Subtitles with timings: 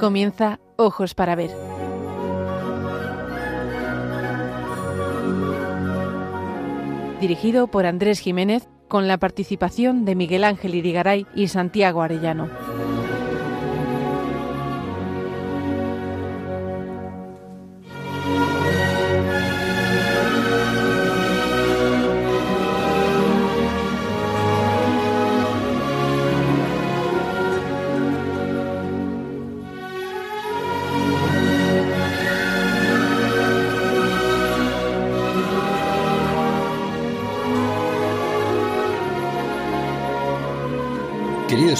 [0.00, 1.50] Comienza Ojos para Ver.
[7.20, 12.48] Dirigido por Andrés Jiménez con la participación de Miguel Ángel Irigaray y Santiago Arellano.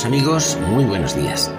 [0.04, 1.50] Amigos, muy buenos días.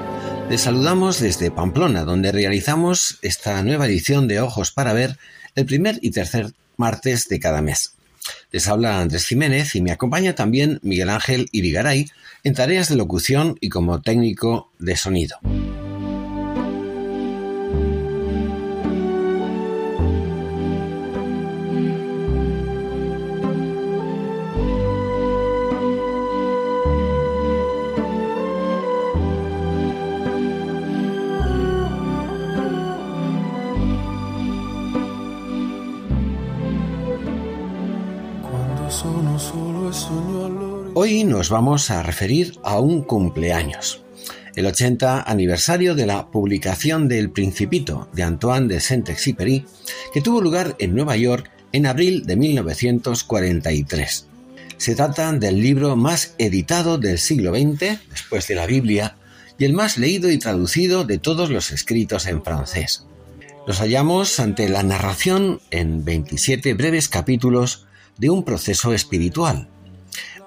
[0.50, 5.18] Les saludamos desde Pamplona, donde realizamos esta nueva edición de Ojos para Ver
[5.56, 7.94] el primer y tercer martes de cada mes.
[8.52, 12.10] Les habla Andrés Jiménez y me acompaña también Miguel Ángel Irigaray
[12.44, 15.38] en tareas de locución y como técnico de sonido.
[41.04, 44.04] Hoy nos vamos a referir a un cumpleaños,
[44.56, 49.66] el 80 aniversario de la publicación del Principito de Antoine de Saint-Exupéry,
[50.14, 54.28] que tuvo lugar en Nueva York en abril de 1943.
[54.78, 59.16] Se trata del libro más editado del siglo XX, después de la Biblia,
[59.58, 63.08] y el más leído y traducido de todos los escritos en francés.
[63.66, 67.88] Nos hallamos ante la narración en 27 breves capítulos
[68.20, 69.71] de un proceso espiritual,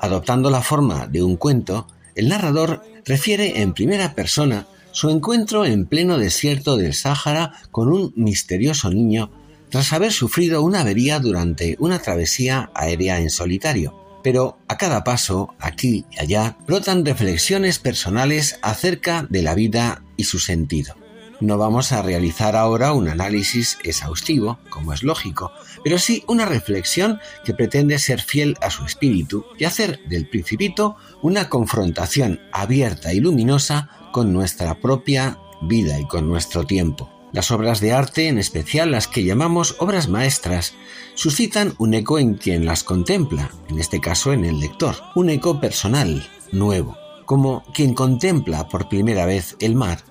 [0.00, 5.86] Adoptando la forma de un cuento, el narrador refiere en primera persona su encuentro en
[5.86, 9.30] pleno desierto del Sáhara con un misterioso niño
[9.70, 14.20] tras haber sufrido una avería durante una travesía aérea en solitario.
[14.22, 20.24] Pero a cada paso, aquí y allá, brotan reflexiones personales acerca de la vida y
[20.24, 20.94] su sentido.
[21.40, 25.50] No vamos a realizar ahora un análisis exhaustivo, como es lógico,
[25.84, 30.96] pero sí una reflexión que pretende ser fiel a su espíritu y hacer del principito
[31.22, 37.10] una confrontación abierta y luminosa con nuestra propia vida y con nuestro tiempo.
[37.32, 40.74] Las obras de arte, en especial las que llamamos obras maestras,
[41.14, 45.60] suscitan un eco en quien las contempla, en este caso en el lector, un eco
[45.60, 46.96] personal, nuevo,
[47.26, 50.04] como quien contempla por primera vez el mar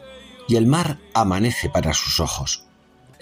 [0.49, 2.65] y el mar amanece para sus ojos.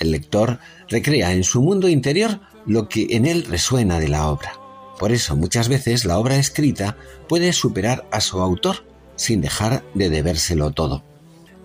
[0.01, 0.57] El lector
[0.89, 4.53] recrea en su mundo interior lo que en él resuena de la obra.
[4.97, 6.97] Por eso muchas veces la obra escrita
[7.29, 8.83] puede superar a su autor
[9.15, 11.03] sin dejar de debérselo todo.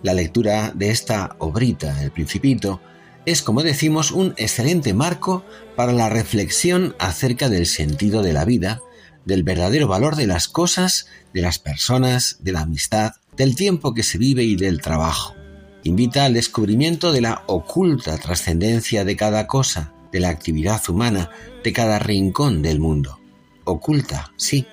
[0.03, 2.79] La lectura de esta obrita, El Principito,
[3.25, 5.43] es, como decimos, un excelente marco
[5.75, 8.81] para la reflexión acerca del sentido de la vida,
[9.25, 14.03] del verdadero valor de las cosas, de las personas, de la amistad, del tiempo que
[14.03, 15.33] se vive y del trabajo
[15.83, 21.29] invita al descubrimiento de la oculta trascendencia de cada cosa, de la actividad humana,
[21.63, 23.19] de cada rincón del mundo.
[23.63, 24.65] Oculta, sí,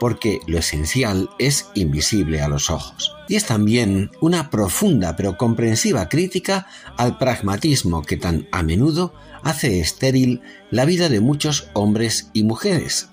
[0.00, 3.14] porque lo esencial es invisible a los ojos.
[3.28, 6.66] Y es también una profunda pero comprensiva crítica
[6.96, 9.12] al pragmatismo que tan a menudo
[9.42, 13.08] hace estéril la vida de muchos hombres y mujeres,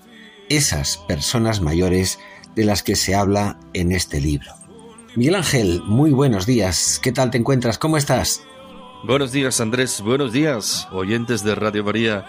[0.48, 2.18] esas personas mayores
[2.56, 4.57] de las que se habla en este libro.
[5.18, 7.00] Miguel Ángel, muy buenos días.
[7.02, 7.76] ¿Qué tal te encuentras?
[7.76, 8.44] ¿Cómo estás?
[9.02, 10.00] Buenos días, Andrés.
[10.00, 12.24] Buenos días, oyentes de Radio María.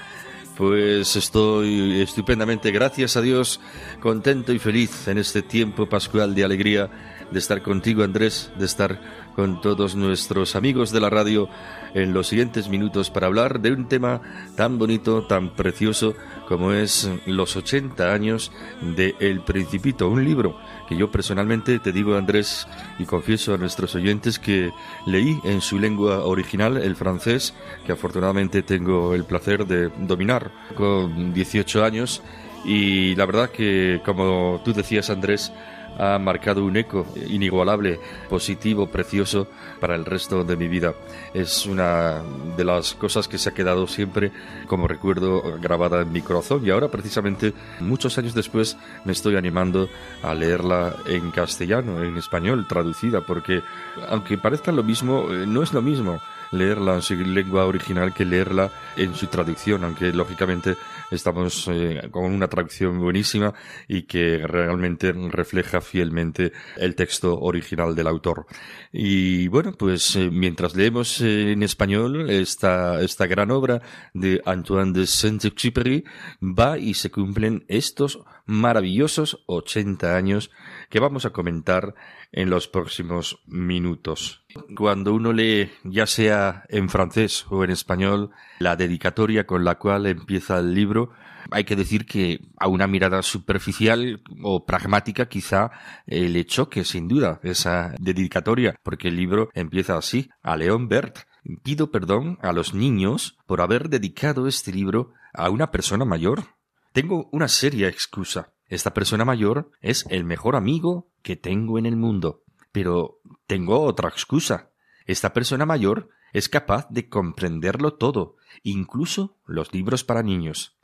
[0.58, 3.62] Pues estoy estupendamente, gracias a Dios,
[4.00, 6.90] contento y feliz en este tiempo pascual de alegría
[7.32, 9.00] de estar contigo, Andrés, de estar
[9.36, 11.48] con todos nuestros amigos de la radio
[11.94, 14.22] en los siguientes minutos para hablar de un tema
[14.58, 16.16] tan bonito, tan precioso
[16.48, 18.52] como es los 80 años
[18.82, 20.60] de El Principito, un libro
[20.90, 24.72] que yo personalmente te digo, Andrés, y confieso a nuestros oyentes que
[25.06, 27.54] leí en su lengua original, el francés,
[27.86, 32.24] que afortunadamente tengo el placer de dominar con 18 años.
[32.66, 35.54] Y la verdad que, como tú decías, Andrés,
[36.00, 38.00] ha marcado un eco inigualable,
[38.30, 39.48] positivo, precioso
[39.80, 40.94] para el resto de mi vida.
[41.34, 42.22] Es una
[42.58, 44.32] de las cosas que se ha quedado siempre
[44.68, 49.90] como recuerdo grabada en mi corazón y ahora precisamente muchos años después me estoy animando
[50.24, 53.62] a leerla en castellano, en español, traducida, porque
[54.10, 56.20] aunque parezca lo mismo, eh, no es lo mismo
[56.52, 60.76] leerla en su lengua original que leerla en su traducción, aunque lógicamente
[61.12, 63.54] estamos eh, con una traducción buenísima
[63.88, 68.46] y que realmente refleja fielmente el texto original del autor.
[68.92, 73.82] Y bueno, pues eh, mientras leemos en español esta, esta gran obra
[74.14, 76.04] de Antoine de Saint-Exupéry,
[76.42, 80.52] va y se cumplen estos maravillosos 80 años
[80.90, 81.94] que vamos a comentar
[82.32, 84.46] en los próximos minutos.
[84.76, 90.06] Cuando uno lee, ya sea en francés o en español, la dedicatoria con la cual
[90.06, 91.12] empieza el libro,
[91.52, 95.72] hay que decir que a una mirada superficial o pragmática quizá
[96.06, 101.20] eh, le choque sin duda esa dedicatoria, porque el libro empieza así, a León Bert.
[101.64, 106.44] Pido perdón a los niños por haber dedicado este libro a una persona mayor.
[106.92, 108.54] Tengo una seria excusa.
[108.70, 112.44] Esta persona mayor es el mejor amigo que tengo en el mundo.
[112.72, 114.70] Pero tengo otra excusa.
[115.06, 120.78] Esta persona mayor es capaz de comprenderlo todo, incluso los libros para niños.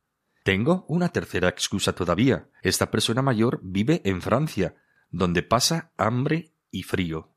[0.43, 2.49] Tengo una tercera excusa todavía.
[2.63, 4.75] Esta persona mayor vive en Francia,
[5.11, 7.29] donde pasa hambre y frío.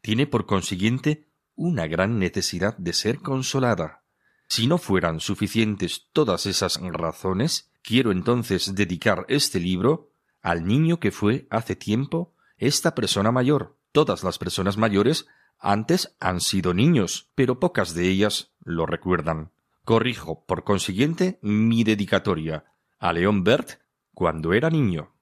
[0.00, 1.26] Tiene por consiguiente
[1.56, 4.02] una gran necesidad de ser consolada.
[4.48, 10.10] Si no fueran suficientes todas esas razones, quiero entonces dedicar este libro
[10.42, 13.78] al niño que fue hace tiempo esta persona mayor.
[13.92, 15.28] Todas las personas mayores
[15.60, 19.52] antes han sido niños, pero pocas de ellas lo recuerdan.
[19.84, 22.64] Corrijo, por consiguiente, mi dedicatoria
[22.98, 23.80] a León Bert
[24.12, 25.12] cuando era niño.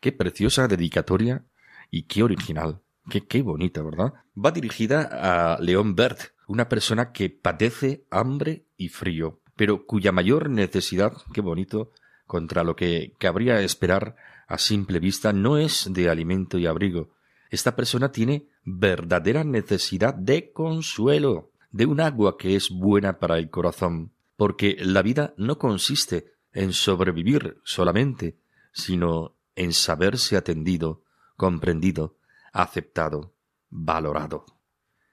[0.00, 1.44] Qué preciosa dedicatoria
[1.92, 2.80] y qué original.
[3.08, 4.14] Qué, qué bonita, ¿verdad?
[4.36, 10.50] Va dirigida a León Bert, una persona que padece hambre y frío, pero cuya mayor
[10.50, 11.92] necesidad, qué bonito,
[12.26, 14.16] contra lo que cabría esperar
[14.46, 17.10] a simple vista, no es de alimento y abrigo.
[17.50, 23.50] Esta persona tiene verdadera necesidad de consuelo de un agua que es buena para el
[23.50, 28.38] corazón, porque la vida no consiste en sobrevivir solamente,
[28.72, 31.02] sino en saberse atendido,
[31.36, 32.16] comprendido,
[32.52, 33.34] aceptado,
[33.70, 34.46] valorado.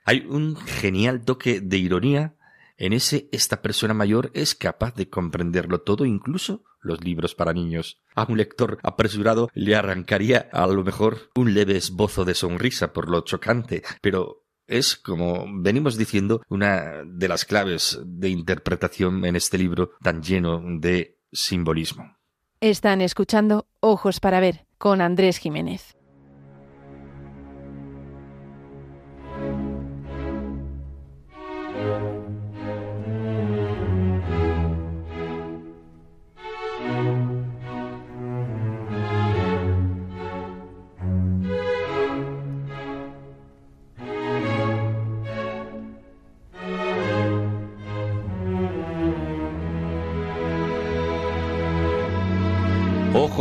[0.06, 2.36] Hay un genial toque de ironía
[2.82, 8.02] en ese esta persona mayor es capaz de comprenderlo todo, incluso los libros para niños.
[8.16, 13.08] A un lector apresurado le arrancaría a lo mejor un leve esbozo de sonrisa por
[13.08, 19.60] lo chocante, pero es, como venimos diciendo, una de las claves de interpretación en este
[19.60, 22.18] libro tan lleno de simbolismo.
[22.62, 25.96] Están escuchando Ojos para Ver con Andrés Jiménez.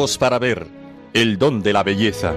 [0.01, 0.67] Para ver,
[1.13, 2.35] el don de la belleza.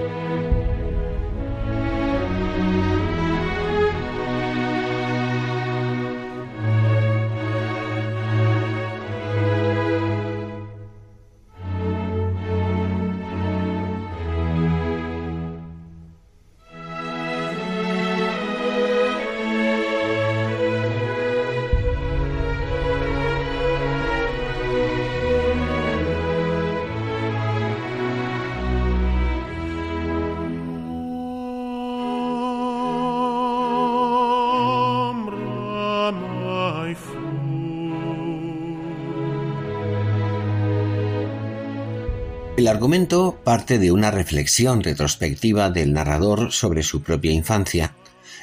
[42.64, 47.94] El argumento parte de una reflexión retrospectiva del narrador sobre su propia infancia,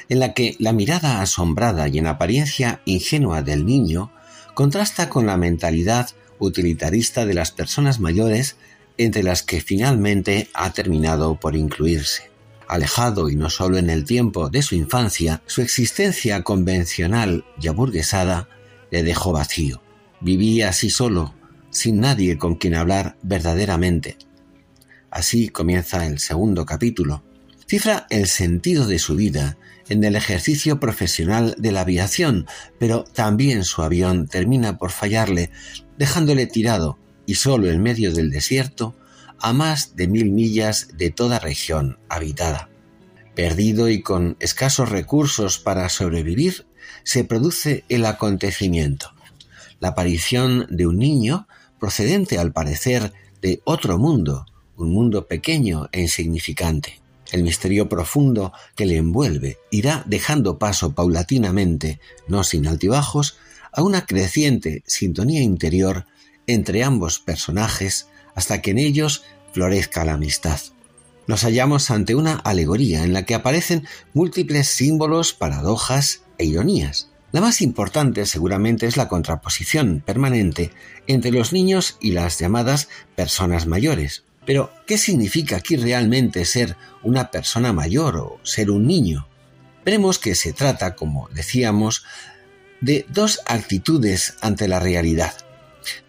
[0.08, 4.12] en la que la mirada asombrada y en apariencia ingenua del niño
[4.54, 8.54] contrasta con la mentalidad utilitarista de las personas mayores
[8.96, 12.30] entre las que finalmente ha terminado por incluirse.
[12.68, 18.48] Alejado y no solo en el tiempo de su infancia, su existencia convencional y aburguesada
[18.92, 19.82] le dejó vacío.
[20.20, 21.34] Vivía así solo,
[21.72, 24.16] sin nadie con quien hablar verdaderamente.
[25.10, 27.24] Así comienza el segundo capítulo.
[27.66, 29.56] Cifra el sentido de su vida
[29.88, 32.46] en el ejercicio profesional de la aviación,
[32.78, 35.50] pero también su avión termina por fallarle,
[35.98, 38.94] dejándole tirado y solo en medio del desierto
[39.38, 42.68] a más de mil millas de toda región habitada.
[43.34, 46.66] Perdido y con escasos recursos para sobrevivir,
[47.02, 49.12] se produce el acontecimiento,
[49.80, 51.48] la aparición de un niño
[51.82, 54.46] procedente al parecer de otro mundo,
[54.76, 57.00] un mundo pequeño e insignificante.
[57.32, 61.98] El misterio profundo que le envuelve irá dejando paso paulatinamente,
[62.28, 63.36] no sin altibajos,
[63.72, 66.06] a una creciente sintonía interior
[66.46, 70.60] entre ambos personajes hasta que en ellos florezca la amistad.
[71.26, 77.11] Nos hallamos ante una alegoría en la que aparecen múltiples símbolos, paradojas e ironías.
[77.32, 80.70] La más importante seguramente es la contraposición permanente
[81.06, 84.24] entre los niños y las llamadas personas mayores.
[84.44, 89.28] Pero, ¿qué significa aquí realmente ser una persona mayor o ser un niño?
[89.82, 92.04] Veremos que se trata, como decíamos,
[92.82, 95.32] de dos actitudes ante la realidad,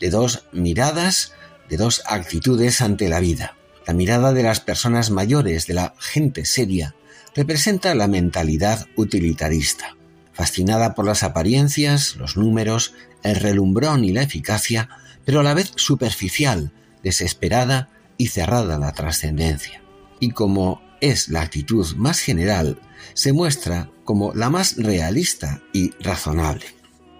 [0.01, 1.31] de dos miradas,
[1.69, 3.55] de dos actitudes ante la vida.
[3.87, 6.95] La mirada de las personas mayores, de la gente seria,
[7.33, 9.95] representa la mentalidad utilitarista,
[10.33, 14.89] fascinada por las apariencias, los números, el relumbrón y la eficacia,
[15.25, 16.73] pero a la vez superficial,
[17.03, 19.81] desesperada y cerrada a la trascendencia.
[20.19, 22.79] Y como es la actitud más general,
[23.13, 26.65] se muestra como la más realista y razonable.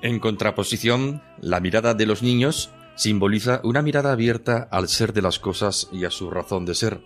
[0.01, 5.39] En contraposición, la mirada de los niños simboliza una mirada abierta al ser de las
[5.39, 7.01] cosas y a su razón de ser.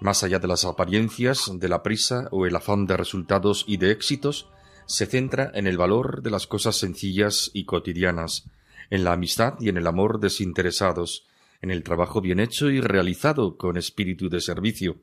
[0.00, 3.90] Más allá de las apariencias, de la prisa o el afán de resultados y de
[3.90, 4.48] éxitos,
[4.90, 8.48] se centra en el valor de las cosas sencillas y cotidianas,
[8.90, 11.26] en la amistad y en el amor desinteresados,
[11.62, 14.98] en el trabajo bien hecho y realizado con espíritu de servicio,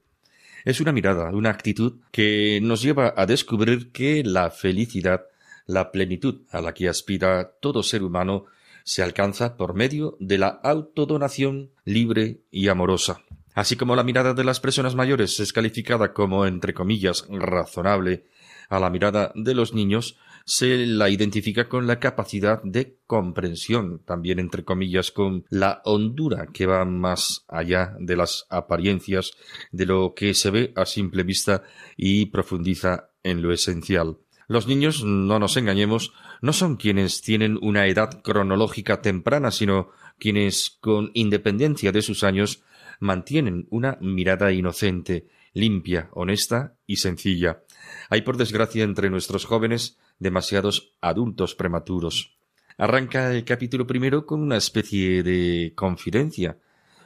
[0.66, 5.26] es una mirada, una actitud que nos lleva a descubrir que la felicidad,
[5.66, 8.48] la plenitud a la que aspira todo ser humano,
[8.84, 13.22] se alcanza por medio de la autodonación libre y amorosa.
[13.58, 18.26] Así como la mirada de las personas mayores es calificada como, entre comillas, razonable,
[18.70, 24.38] a la mirada de los niños se la identifica con la capacidad de comprensión, también
[24.38, 29.32] entre comillas, con la hondura que va más allá de las apariencias,
[29.72, 31.64] de lo que se ve a simple vista
[31.96, 34.20] y profundiza en lo esencial.
[34.48, 40.78] Los niños, no nos engañemos, no son quienes tienen una edad cronológica temprana, sino quienes,
[40.80, 42.62] con independencia de sus años,
[43.00, 47.64] mantienen una mirada inocente, limpia, honesta y sencilla.
[48.10, 52.38] Hay, por desgracia, entre nuestros jóvenes demasiados adultos prematuros.
[52.78, 56.60] Arranca el capítulo primero con una especie de confidencia.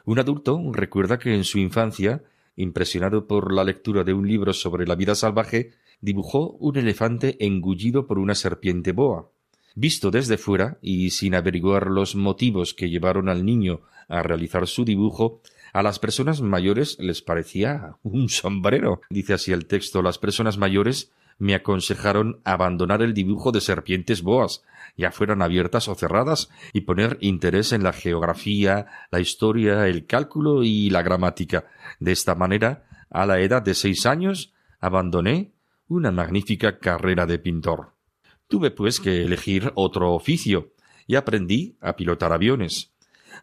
[0.06, 2.24] Un adulto recuerda que en su infancia,
[2.56, 5.72] impresionado por la lectura de un libro sobre la vida salvaje,
[6.02, 9.32] dibujó un elefante engullido por una serpiente boa.
[9.76, 14.84] Visto desde fuera y sin averiguar los motivos que llevaron al niño a realizar su
[14.84, 15.42] dibujo,
[15.74, 19.02] a las personas mayores les parecía un sombrero.
[19.10, 24.64] Dice así el texto, las personas mayores me aconsejaron abandonar el dibujo de serpientes boas,
[24.96, 30.64] ya fueran abiertas o cerradas, y poner interés en la geografía, la historia, el cálculo
[30.64, 31.66] y la gramática.
[32.00, 35.52] De esta manera, a la edad de seis años, abandoné
[35.88, 37.94] una magnífica carrera de pintor.
[38.48, 40.74] Tuve pues que elegir otro oficio,
[41.08, 42.92] y aprendí a pilotar aviones.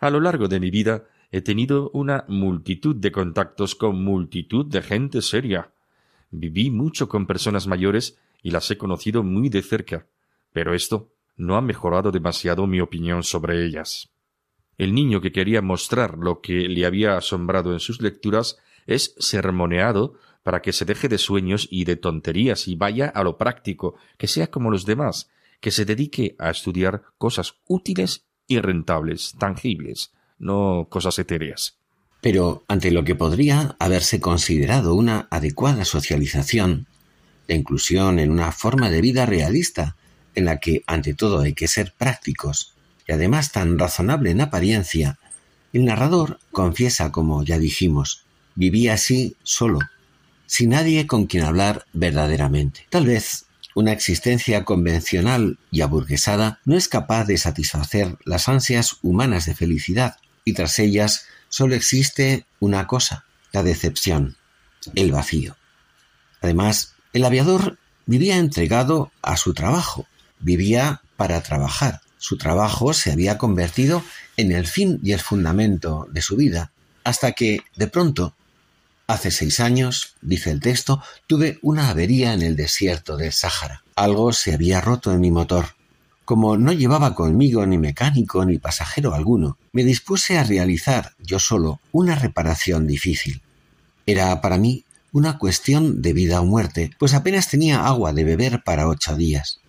[0.01, 4.83] A lo largo de mi vida he tenido una multitud de contactos con multitud de
[4.83, 5.73] gente seria,
[6.31, 10.07] Viví mucho con personas mayores y las he conocido muy de cerca,
[10.53, 14.11] pero esto no ha mejorado demasiado mi opinión sobre ellas.
[14.77, 20.15] El niño que quería mostrar lo que le había asombrado en sus lecturas es sermoneado
[20.43, 24.29] para que se deje de sueños y de tonterías y vaya a lo práctico, que
[24.29, 25.31] sea como los demás,
[25.61, 31.79] que se dedique a estudiar cosas útiles y rentables, tangibles, no cosas etéreas.
[32.21, 36.87] Pero ante lo que podría haberse considerado una adecuada socialización,
[37.47, 39.97] la inclusión en una forma de vida realista,
[40.35, 42.75] en la que ante todo hay que ser prácticos,
[43.07, 45.19] y además tan razonable en apariencia,
[45.73, 49.79] el narrador confiesa, como ya dijimos, vivía así solo,
[50.47, 52.87] sin nadie con quien hablar verdaderamente.
[52.91, 59.47] Tal vez una existencia convencional y aburguesada no es capaz de satisfacer las ansias humanas
[59.47, 60.17] de felicidad,
[60.49, 64.37] y tras ellas solo existe una cosa, la decepción,
[64.95, 65.57] el vacío.
[66.41, 70.07] Además, el aviador vivía entregado a su trabajo,
[70.39, 72.01] vivía para trabajar.
[72.17, 74.03] Su trabajo se había convertido
[74.39, 76.73] en el fin y el fundamento de su vida,
[77.05, 78.35] hasta que, de pronto,
[79.07, 83.85] hace seis años, dice el texto, tuve una avería en el desierto del Sáhara.
[83.97, 85.78] Algo se había roto en mi motor.
[86.29, 91.81] Como no llevaba conmigo ni mecánico ni pasajero alguno, me dispuse a realizar yo solo
[91.91, 93.41] una reparación difícil.
[94.05, 98.63] Era para mí una cuestión de vida o muerte, pues apenas tenía agua de beber
[98.63, 99.61] para ocho días.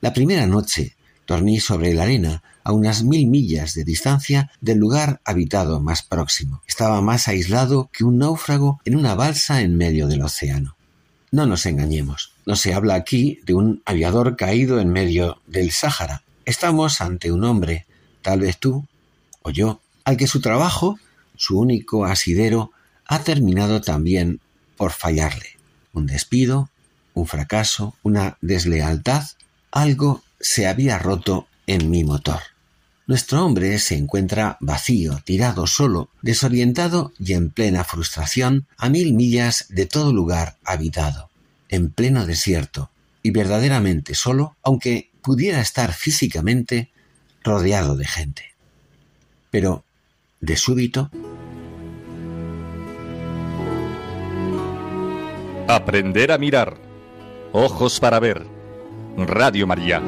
[0.00, 0.94] La primera noche
[1.26, 6.62] Dormí sobre la arena, a unas mil millas de distancia del lugar habitado más próximo.
[6.68, 10.76] Estaba más aislado que un náufrago en una balsa en medio del océano.
[11.32, 16.22] No nos engañemos, no se habla aquí de un aviador caído en medio del Sáhara.
[16.46, 17.84] Estamos ante un hombre,
[18.22, 18.86] tal vez tú
[19.42, 20.98] o yo, al que su trabajo,
[21.36, 22.72] su único asidero,
[23.04, 24.40] ha terminado también
[24.78, 25.58] por fallarle.
[25.92, 26.70] Un despido,
[27.12, 29.26] un fracaso, una deslealtad,
[29.70, 32.40] algo se había roto en mi motor.
[33.06, 39.66] Nuestro hombre se encuentra vacío, tirado solo, desorientado y en plena frustración a mil millas
[39.68, 41.27] de todo lugar habitado,
[41.68, 42.90] en pleno desierto,
[43.22, 46.90] y verdaderamente solo, aunque pudiera estar físicamente
[47.42, 48.54] rodeado de gente.
[49.50, 49.84] Pero,
[50.40, 51.10] de súbito,
[55.68, 56.78] Aprender a mirar.
[57.52, 58.46] Ojos para ver.
[59.18, 60.00] Radio María.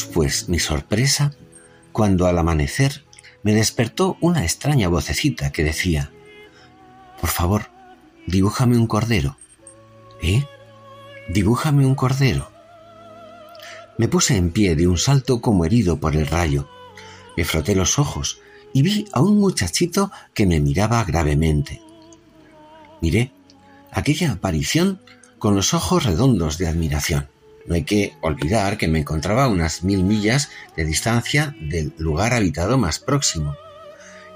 [0.00, 1.32] Pues, mi sorpresa
[1.92, 3.04] cuando al amanecer
[3.42, 6.10] me despertó una extraña vocecita que decía,
[7.20, 7.70] Por favor,
[8.26, 9.36] dibújame un cordero.
[10.22, 10.46] ¿Eh?
[11.28, 12.50] Dibújame un cordero.
[13.98, 16.68] Me puse en pie de un salto como herido por el rayo.
[17.36, 18.40] Me froté los ojos
[18.72, 21.82] y vi a un muchachito que me miraba gravemente.
[23.02, 23.32] Miré
[23.90, 25.02] aquella aparición
[25.38, 27.28] con los ojos redondos de admiración.
[27.66, 32.34] No hay que olvidar que me encontraba a unas mil millas de distancia del lugar
[32.34, 33.54] habitado más próximo.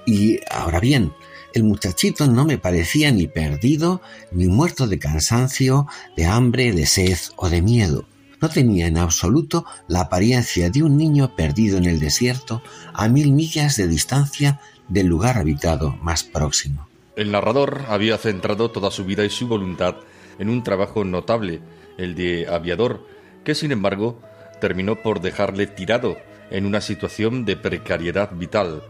[0.06, 1.12] Y ahora bien,
[1.52, 5.86] el muchachito no me parecía ni perdido, ni muerto de cansancio,
[6.16, 8.06] de hambre, de sed o de miedo.
[8.40, 12.62] No tenía en absoluto la apariencia de un niño perdido en el desierto
[12.92, 16.86] a mil millas de distancia del lugar habitado más próximo.
[17.16, 19.96] El narrador había centrado toda su vida y su voluntad
[20.38, 21.60] en un trabajo notable,
[21.96, 23.06] el de aviador,
[23.46, 24.20] que sin embargo
[24.60, 26.16] terminó por dejarle tirado
[26.50, 28.82] en una situación de precariedad vital.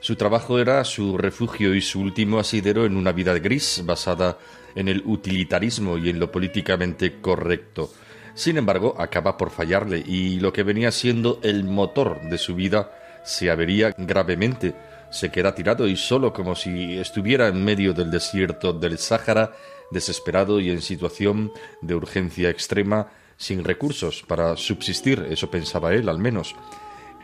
[0.00, 4.38] Su trabajo era su refugio y su último asidero en una vida gris basada
[4.74, 7.92] en el utilitarismo y en lo políticamente correcto.
[8.32, 12.92] Sin embargo, acaba por fallarle y lo que venía siendo el motor de su vida
[13.22, 14.74] se avería gravemente.
[15.10, 19.52] Se queda tirado y solo como si estuviera en medio del desierto del Sáhara,
[19.90, 23.08] desesperado y en situación de urgencia extrema,
[23.40, 26.54] sin recursos para subsistir, eso pensaba él al menos.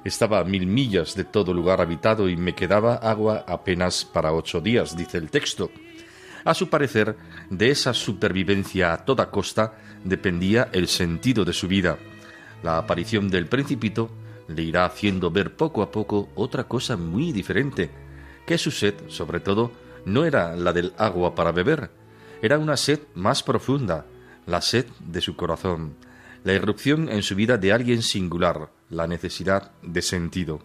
[0.03, 4.63] Estaba a mil millas de todo lugar habitado y me quedaba agua apenas para ocho
[4.63, 5.71] días, dice el texto.
[6.43, 7.17] A su parecer,
[7.51, 9.75] de esa supervivencia a toda costa
[10.05, 11.99] dependía el sentido de su vida.
[12.63, 14.09] La aparición del principito
[14.49, 17.91] le irá haciendo ver poco a poco otra cosa muy diferente,
[18.47, 19.71] que su sed, sobre todo,
[20.07, 21.91] no era la del agua para beber,
[22.41, 24.07] era una sed más profunda,
[24.47, 25.97] la sed de su corazón,
[26.47, 30.63] la irrupción en su vida de alguien singular, la necesidad de sentido.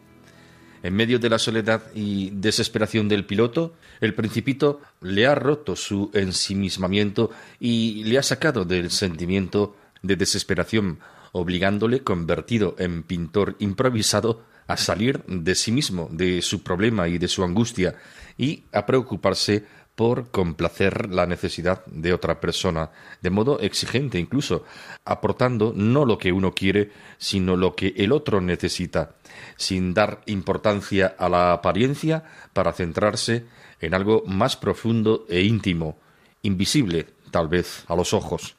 [0.83, 6.11] En medio de la soledad y desesperación del piloto, el principito le ha roto su
[6.13, 10.99] ensimismamiento y le ha sacado del sentimiento de desesperación,
[11.31, 17.27] obligándole, convertido en pintor improvisado, a salir de sí mismo, de su problema y de
[17.27, 17.95] su angustia,
[18.37, 19.65] y a preocuparse
[20.01, 22.89] por complacer la necesidad de otra persona,
[23.21, 24.65] de modo exigente incluso,
[25.05, 29.13] aportando no lo que uno quiere, sino lo que el otro necesita,
[29.57, 33.45] sin dar importancia a la apariencia para centrarse
[33.79, 35.99] en algo más profundo e íntimo,
[36.41, 38.55] invisible, tal vez, a los ojos.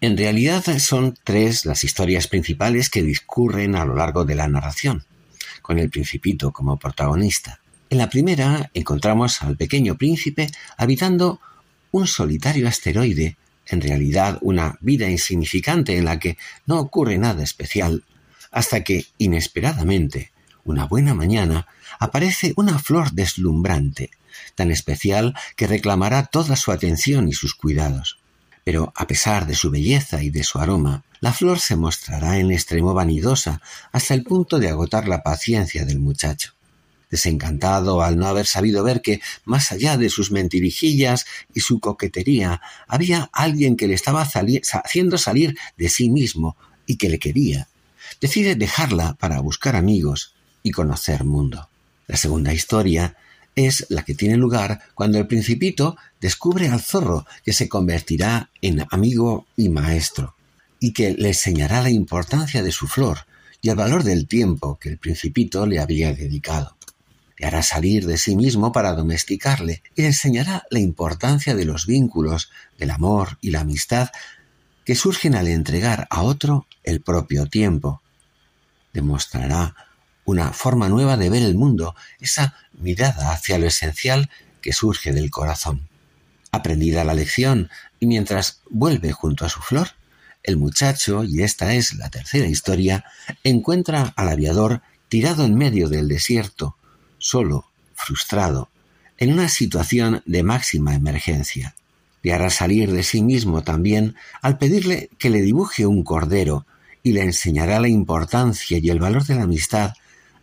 [0.00, 5.04] En realidad son tres las historias principales que discurren a lo largo de la narración,
[5.62, 7.58] con el principito como protagonista.
[7.88, 11.40] En la primera encontramos al pequeño príncipe habitando
[11.92, 18.02] un solitario asteroide, en realidad una vida insignificante en la que no ocurre nada especial,
[18.50, 20.32] hasta que, inesperadamente,
[20.64, 21.68] una buena mañana,
[22.00, 24.10] aparece una flor deslumbrante,
[24.56, 28.18] tan especial que reclamará toda su atención y sus cuidados.
[28.64, 32.50] Pero a pesar de su belleza y de su aroma, la flor se mostrará en
[32.50, 36.55] extremo vanidosa hasta el punto de agotar la paciencia del muchacho.
[37.16, 41.24] Desencantado al no haber sabido ver que, más allá de sus mentirijillas
[41.54, 47.08] y su coquetería, había alguien que le estaba haciendo salir de sí mismo y que
[47.08, 47.68] le quería.
[48.20, 51.68] Decide dejarla para buscar amigos y conocer mundo.
[52.06, 53.16] La segunda historia
[53.54, 58.84] es la que tiene lugar cuando el principito descubre al zorro que se convertirá en
[58.90, 60.34] amigo y maestro,
[60.78, 63.20] y que le enseñará la importancia de su flor
[63.62, 66.75] y el valor del tiempo que el principito le había dedicado.
[67.38, 71.86] Le hará salir de sí mismo para domesticarle y le enseñará la importancia de los
[71.86, 74.10] vínculos, del amor y la amistad
[74.84, 78.02] que surgen al entregar a otro el propio tiempo.
[78.92, 79.74] Demostrará
[80.24, 85.30] una forma nueva de ver el mundo, esa mirada hacia lo esencial que surge del
[85.30, 85.88] corazón.
[86.52, 87.68] Aprendida la lección,
[88.00, 89.90] y mientras vuelve junto a su flor,
[90.42, 93.04] el muchacho, y esta es la tercera historia,
[93.44, 96.76] encuentra al aviador tirado en medio del desierto,
[97.26, 98.68] solo, frustrado,
[99.18, 101.74] en una situación de máxima emergencia.
[102.22, 106.66] Le hará salir de sí mismo también al pedirle que le dibuje un cordero
[107.02, 109.94] y le enseñará la importancia y el valor de la amistad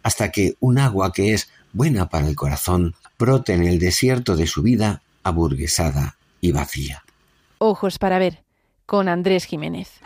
[0.01, 4.47] hasta que un agua que es buena para el corazón brote en el desierto de
[4.47, 7.03] su vida aburguesada y vacía.
[7.59, 8.43] Ojos para ver,
[8.85, 10.01] con Andrés Jiménez.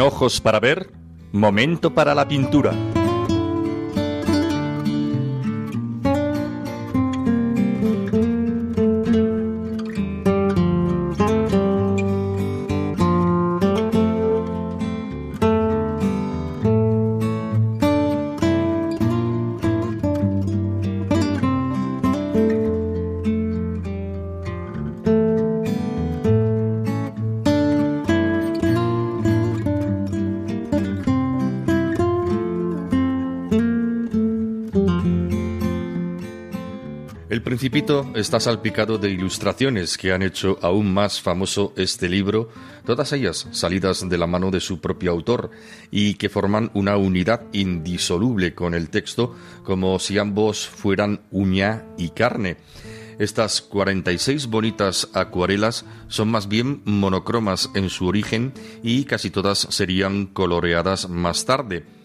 [0.00, 0.90] Ojos para ver,
[1.32, 2.72] momento para la pintura.
[37.60, 42.48] Principito está salpicado de ilustraciones que han hecho aún más famoso este libro,
[42.86, 45.50] todas ellas salidas de la mano de su propio autor
[45.90, 52.08] y que forman una unidad indisoluble con el texto como si ambos fueran uña y
[52.08, 52.56] carne.
[53.18, 60.24] Estas 46 bonitas acuarelas son más bien monocromas en su origen y casi todas serían
[60.24, 61.99] coloreadas más tarde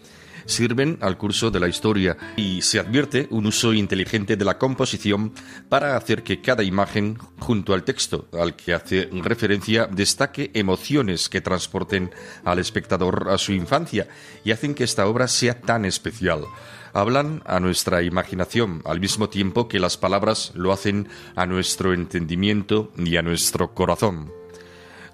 [0.45, 5.33] sirven al curso de la historia y se advierte un uso inteligente de la composición
[5.69, 11.41] para hacer que cada imagen junto al texto al que hace referencia destaque emociones que
[11.41, 12.11] transporten
[12.43, 14.07] al espectador a su infancia
[14.43, 16.45] y hacen que esta obra sea tan especial.
[16.93, 22.91] Hablan a nuestra imaginación al mismo tiempo que las palabras lo hacen a nuestro entendimiento
[22.97, 24.31] y a nuestro corazón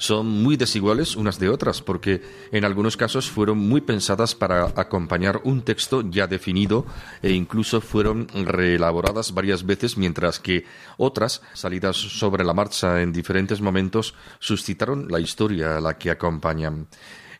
[0.01, 5.41] son muy desiguales unas de otras, porque en algunos casos fueron muy pensadas para acompañar
[5.43, 6.87] un texto ya definido
[7.21, 10.65] e incluso fueron reelaboradas varias veces, mientras que
[10.97, 16.87] otras, salidas sobre la marcha en diferentes momentos, suscitaron la historia a la que acompañan.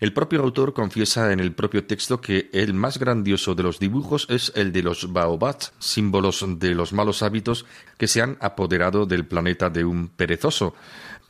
[0.01, 4.25] El propio autor confiesa en el propio texto que el más grandioso de los dibujos
[4.31, 7.67] es el de los baobats, símbolos de los malos hábitos
[7.99, 10.73] que se han apoderado del planeta de un perezoso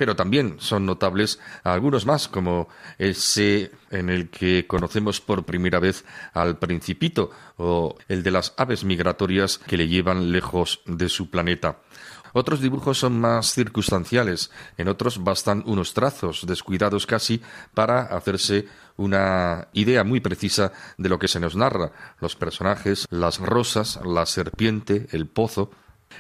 [0.02, 6.06] pero también son notables algunos más, como ese en el que conocemos por primera vez
[6.34, 11.82] al principito, o el de las aves migratorias que le llevan lejos de su planeta.
[12.34, 17.42] Otros dibujos son más circunstanciales, en otros bastan unos trazos descuidados casi
[17.74, 18.68] para hacerse
[18.98, 24.26] una idea muy precisa de lo que se nos narra, los personajes, las rosas, la
[24.26, 25.72] serpiente, el pozo,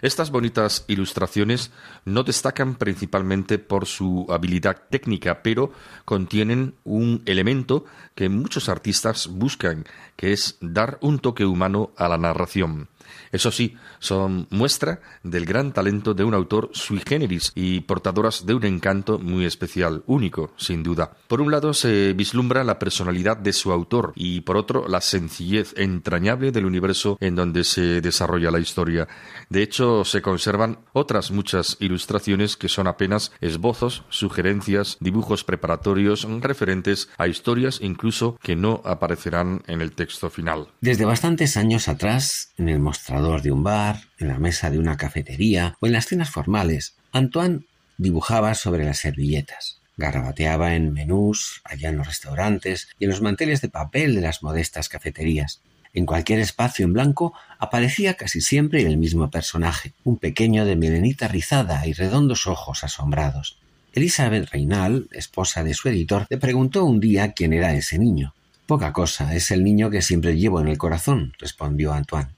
[0.02, 1.72] estas bonitas ilustraciones
[2.06, 5.72] no destacan principalmente por su habilidad técnica, pero
[6.06, 12.18] contienen un elemento que muchos artistas buscan, que es dar un toque humano a la
[12.18, 12.88] narración.
[13.32, 18.54] Eso sí, son muestra del gran talento de un autor sui generis y portadoras de
[18.54, 21.12] un encanto muy especial, único, sin duda.
[21.28, 25.74] Por un lado se vislumbra la personalidad de su autor y por otro la sencillez
[25.78, 29.08] entrañable del universo en donde se desarrolla la historia.
[29.50, 37.10] De hecho, se conservan otras muchas ilustraciones que son apenas esbozos, sugerencias, dibujos preparatorios referentes
[37.18, 40.68] a historias incluso que no aparecerán en el texto final.
[40.82, 44.96] Desde bastantes años atrás, en el mostrador de un bar, en la mesa de una
[44.96, 47.62] cafetería o en las cenas formales, Antoine
[47.98, 49.82] dibujaba sobre las servilletas.
[49.98, 54.44] Garrabateaba en menús, allá en los restaurantes y en los manteles de papel de las
[54.44, 55.62] modestas cafeterías.
[55.96, 61.28] En cualquier espacio en blanco aparecía casi siempre el mismo personaje, un pequeño de melenita
[61.28, 63.58] rizada y redondos ojos asombrados.
[63.94, 68.36] Elizabeth Reinal, esposa de su editor, le preguntó un día quién era ese niño.
[68.68, 72.30] Poca cosa, es el niño que siempre llevo en el corazón, respondió Antoine.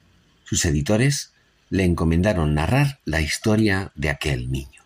[0.54, 1.32] Sus editores
[1.72, 4.84] le encomendaron narrar la historia de aquel niño.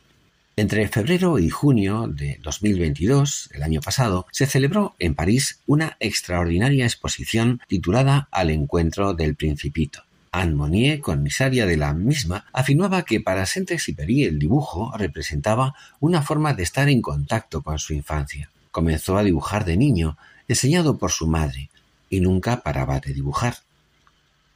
[0.55, 6.85] Entre febrero y junio de 2022, el año pasado, se celebró en París una extraordinaria
[6.85, 10.03] exposición titulada Al encuentro del Principito.
[10.31, 16.53] Anne Monnier, comisaria de la misma, afirmaba que para Saint-Exupéry el dibujo representaba una forma
[16.53, 18.49] de estar en contacto con su infancia.
[18.71, 21.69] Comenzó a dibujar de niño, enseñado por su madre,
[22.09, 23.66] y nunca paraba de dibujar.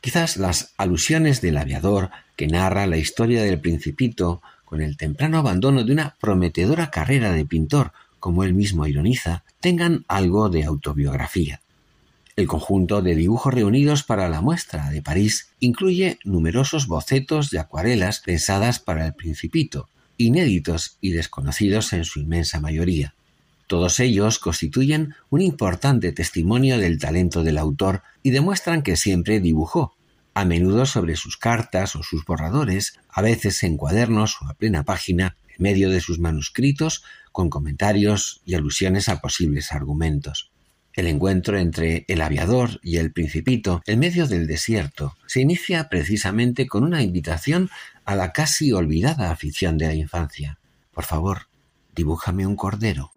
[0.01, 5.83] Quizás las alusiones del aviador que narra la historia del Principito con el temprano abandono
[5.83, 11.61] de una prometedora carrera de pintor, como él mismo ironiza, tengan algo de autobiografía.
[12.35, 18.21] El conjunto de dibujos reunidos para la muestra de París incluye numerosos bocetos de acuarelas
[18.21, 19.87] pensadas para el Principito,
[20.17, 23.13] inéditos y desconocidos en su inmensa mayoría.
[23.71, 29.95] Todos ellos constituyen un importante testimonio del talento del autor y demuestran que siempre dibujó,
[30.33, 34.83] a menudo sobre sus cartas o sus borradores, a veces en cuadernos o a plena
[34.83, 40.51] página, en medio de sus manuscritos, con comentarios y alusiones a posibles argumentos.
[40.91, 46.67] El encuentro entre el aviador y el principito en medio del desierto se inicia precisamente
[46.67, 47.69] con una invitación
[48.03, 50.59] a la casi olvidada afición de la infancia.
[50.93, 51.43] Por favor,
[51.95, 53.13] dibújame un cordero.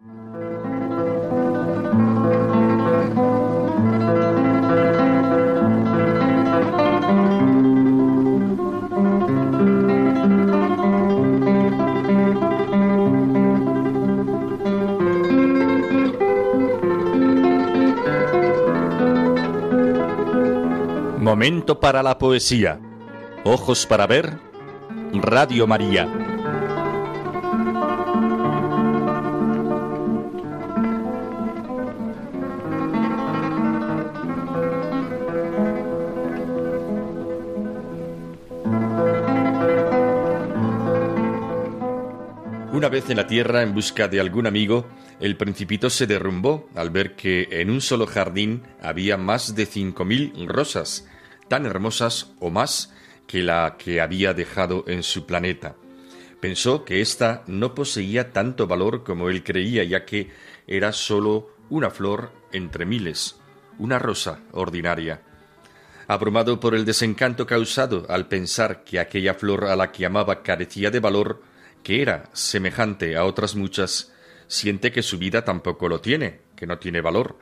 [21.25, 22.79] Momento para la poesía.
[23.45, 24.37] Ojos para ver.
[25.11, 26.07] Radio María.
[42.71, 44.85] Una vez en la tierra en busca de algún amigo,
[45.19, 50.05] el principito se derrumbó al ver que en un solo jardín había más de cinco
[50.05, 51.07] mil rosas,
[51.47, 52.93] tan hermosas o más
[53.27, 55.75] que la que había dejado en su planeta.
[56.39, 60.29] Pensó que ésta no poseía tanto valor como él creía, ya que
[60.67, 63.37] era sólo una flor entre miles,
[63.79, 65.21] una rosa ordinaria.
[66.07, 70.91] Abrumado por el desencanto causado al pensar que aquella flor a la que amaba carecía
[70.91, 71.41] de valor,
[71.81, 74.13] que era semejante a otras muchas,
[74.47, 77.39] siente que su vida tampoco lo tiene, que no tiene valor.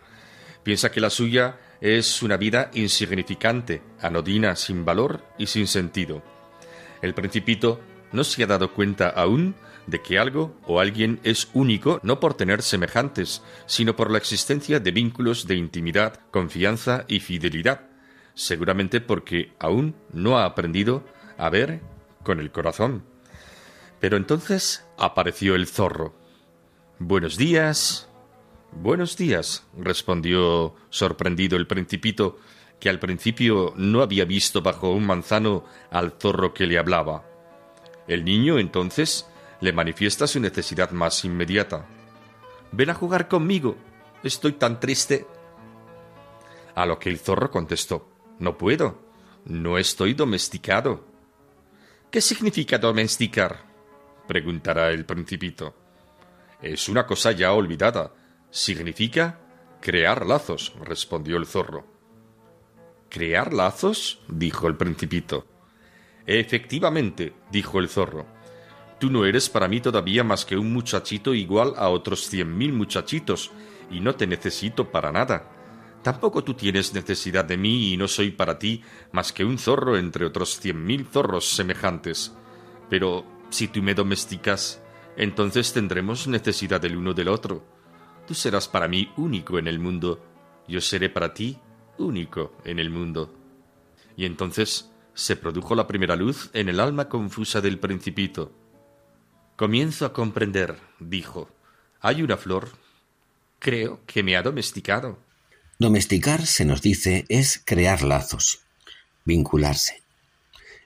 [0.63, 6.23] Piensa que la suya es una vida insignificante, anodina, sin valor y sin sentido.
[7.01, 7.81] El principito
[8.13, 9.53] no se ha dado cuenta aún
[9.85, 14.79] de que algo o alguien es único no por tener semejantes, sino por la existencia
[14.79, 17.81] de vínculos de intimidad, confianza y fidelidad,
[18.33, 21.03] seguramente porque aún no ha aprendido
[21.37, 21.81] a ver
[22.23, 23.03] con el corazón.
[23.99, 26.15] Pero entonces apareció el zorro.
[26.97, 28.07] Buenos días,
[28.81, 32.37] Buenos días, respondió sorprendido el principito,
[32.79, 37.23] que al principio no había visto bajo un manzano al zorro que le hablaba.
[38.07, 39.25] El niño entonces
[39.61, 41.85] le manifiesta su necesidad más inmediata.
[42.73, 43.77] Ven a jugar conmigo.
[44.21, 45.27] Estoy tan triste.
[46.75, 48.09] A lo que el zorro contestó
[48.39, 48.99] No puedo.
[49.45, 51.05] No estoy domesticado.
[52.11, 53.71] ¿Qué significa domesticar?
[54.27, 55.73] preguntará el principito.
[56.61, 58.11] Es una cosa ya olvidada
[58.55, 59.39] Significa
[59.81, 61.87] crear lazos, respondió el zorro.
[63.09, 64.21] ¿Crear lazos?
[64.27, 65.47] dijo el principito.
[66.27, 68.27] Efectivamente, dijo el zorro.
[68.99, 72.73] Tú no eres para mí todavía más que un muchachito igual a otros cien mil
[72.73, 73.49] muchachitos,
[73.89, 75.49] y no te necesito para nada.
[76.03, 79.97] Tampoco tú tienes necesidad de mí y no soy para ti más que un zorro
[79.97, 82.31] entre otros cien mil zorros semejantes.
[82.87, 84.79] Pero si tú me domesticas,
[85.17, 87.81] entonces tendremos necesidad del uno del otro.
[88.27, 90.23] Tú serás para mí único en el mundo,
[90.67, 91.57] yo seré para ti
[91.97, 93.33] único en el mundo.
[94.15, 98.51] Y entonces se produjo la primera luz en el alma confusa del principito.
[99.55, 101.49] Comienzo a comprender, dijo.
[101.99, 102.69] Hay una flor.
[103.59, 105.19] Creo que me ha domesticado.
[105.79, 108.61] Domesticar, se nos dice, es crear lazos,
[109.25, 110.01] vincularse.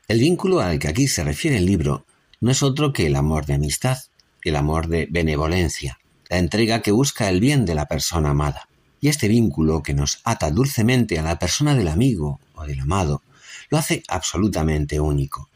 [0.08, 2.06] El vínculo al que aquí se refiere el libro
[2.39, 3.97] no es otro que el amor de amistad,
[4.43, 8.67] el amor de benevolencia, la entrega que busca el bien de la persona amada.
[8.99, 13.21] Y este vínculo que nos ata dulcemente a la persona del amigo o del amado,
[13.69, 15.49] lo hace absolutamente único.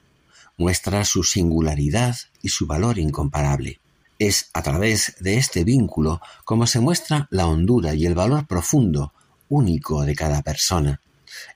[0.57, 3.79] Muestra su singularidad y su valor incomparable.
[4.19, 9.13] Es a través de este vínculo como se muestra la hondura y el valor profundo,
[9.49, 11.01] único de cada persona,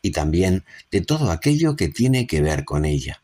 [0.01, 3.21] y también de todo aquello que tiene que ver con ella.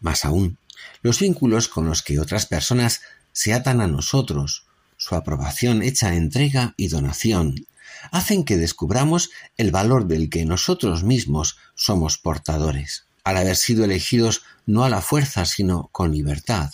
[0.00, 0.58] Más aún,
[1.02, 4.64] los vínculos con los que otras personas se atan a nosotros,
[4.98, 7.66] su aprobación hecha entrega y donación,
[8.10, 14.42] hacen que descubramos el valor del que nosotros mismos somos portadores, al haber sido elegidos
[14.66, 16.72] no a la fuerza, sino con libertad,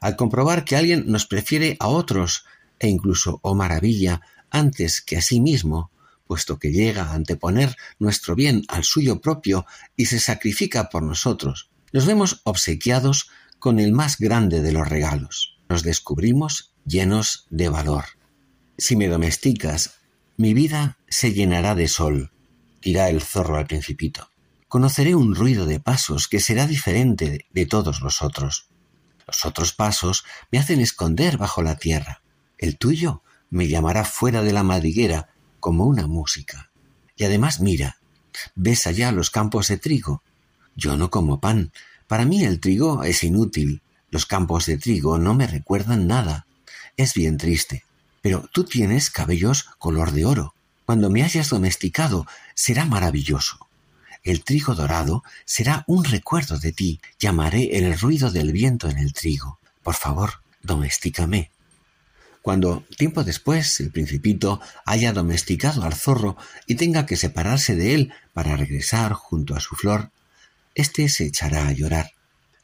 [0.00, 2.44] al comprobar que alguien nos prefiere a otros
[2.78, 5.90] e incluso, oh maravilla, antes que a sí mismo,
[6.26, 11.70] puesto que llega a anteponer nuestro bien al suyo propio y se sacrifica por nosotros,
[11.92, 15.56] nos vemos obsequiados con el más grande de los regalos.
[15.68, 18.04] Nos descubrimos llenos de valor.
[18.78, 20.00] Si me domesticas,
[20.36, 22.32] mi vida se llenará de sol,
[22.80, 24.28] dirá el zorro al principito.
[24.68, 28.68] Conoceré un ruido de pasos que será diferente de todos los otros.
[29.26, 32.22] Los otros pasos me hacen esconder bajo la tierra.
[32.58, 35.28] El tuyo me llamará fuera de la madriguera
[35.60, 36.70] como una música.
[37.16, 37.98] Y además mira,
[38.54, 40.22] ves allá los campos de trigo.
[40.74, 41.72] Yo no como pan.
[42.08, 43.82] Para mí el trigo es inútil.
[44.10, 46.46] Los campos de trigo no me recuerdan nada.
[46.96, 47.84] Es bien triste.
[48.20, 50.54] Pero tú tienes cabellos color de oro.
[50.86, 53.66] Cuando me hayas domesticado, será maravilloso.
[54.22, 57.00] El trigo dorado será un recuerdo de ti.
[57.18, 59.58] Llamaré el ruido del viento en el trigo.
[59.82, 61.50] Por favor, domestícame.
[62.40, 68.12] Cuando, tiempo después, el principito haya domesticado al zorro y tenga que separarse de él
[68.32, 70.10] para regresar junto a su flor,
[70.74, 72.12] éste se echará a llorar.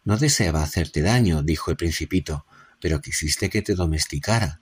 [0.04, 2.44] No deseaba hacerte daño, dijo el principito,
[2.80, 4.58] pero quisiste que te domesticara.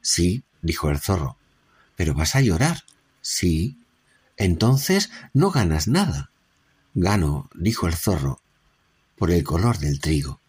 [0.00, 1.36] Sí, dijo el zorro.
[1.96, 2.84] ¿Pero vas a llorar?
[3.20, 3.78] Sí.
[4.36, 6.30] Entonces no ganas nada.
[6.94, 8.40] Gano, dijo el zorro,
[9.16, 10.40] por el color del trigo.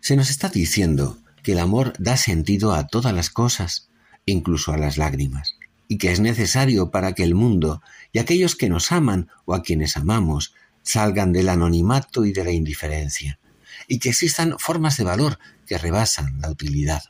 [0.00, 3.88] Se nos está diciendo que el amor da sentido a todas las cosas,
[4.26, 5.56] incluso a las lágrimas,
[5.88, 7.82] y que es necesario para que el mundo
[8.12, 12.52] y aquellos que nos aman o a quienes amamos salgan del anonimato y de la
[12.52, 13.38] indiferencia,
[13.86, 17.02] y que existan formas de valor que rebasan la utilidad.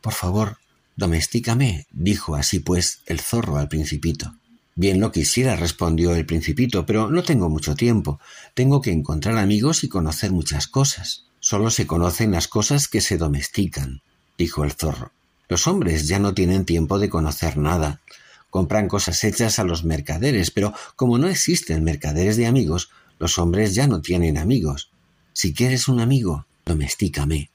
[0.00, 0.58] Por favor,
[0.96, 4.34] domestícame, dijo así pues el zorro al principito.
[4.76, 8.20] Bien lo quisiera, respondió el principito, pero no tengo mucho tiempo.
[8.54, 11.26] Tengo que encontrar amigos y conocer muchas cosas.
[11.40, 14.02] Solo se conocen las cosas que se domestican,
[14.38, 15.12] dijo el zorro.
[15.48, 18.00] Los hombres ya no tienen tiempo de conocer nada.
[18.50, 23.74] Compran cosas hechas a los mercaderes, pero como no existen mercaderes de amigos, los hombres
[23.74, 24.89] ya no tienen amigos.
[25.40, 27.48] Si quieres un amigo, domestícame.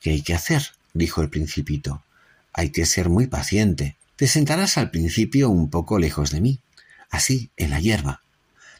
[0.00, 0.62] ¿Qué hay que hacer?
[0.94, 2.04] dijo el principito.
[2.52, 3.96] Hay que ser muy paciente.
[4.14, 6.60] Te sentarás al principio un poco lejos de mí,
[7.10, 8.22] así, en la hierba.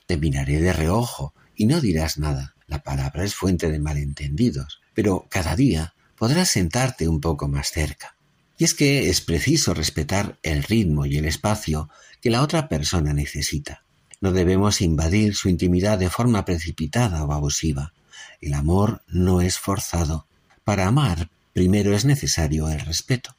[0.06, 2.54] Te miraré de reojo y no dirás nada.
[2.68, 8.14] La palabra es fuente de malentendidos, pero cada día podrás sentarte un poco más cerca.
[8.56, 13.12] Y es que es preciso respetar el ritmo y el espacio que la otra persona
[13.12, 13.82] necesita.
[14.20, 17.94] No debemos invadir su intimidad de forma precipitada o abusiva.
[18.40, 20.26] El amor no es forzado.
[20.64, 23.34] Para amar primero es necesario el respeto.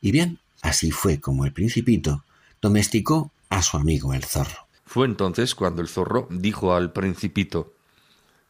[0.00, 2.24] Y bien, así fue como el principito
[2.60, 4.66] domesticó a su amigo el zorro.
[4.86, 7.74] Fue entonces cuando el zorro dijo al principito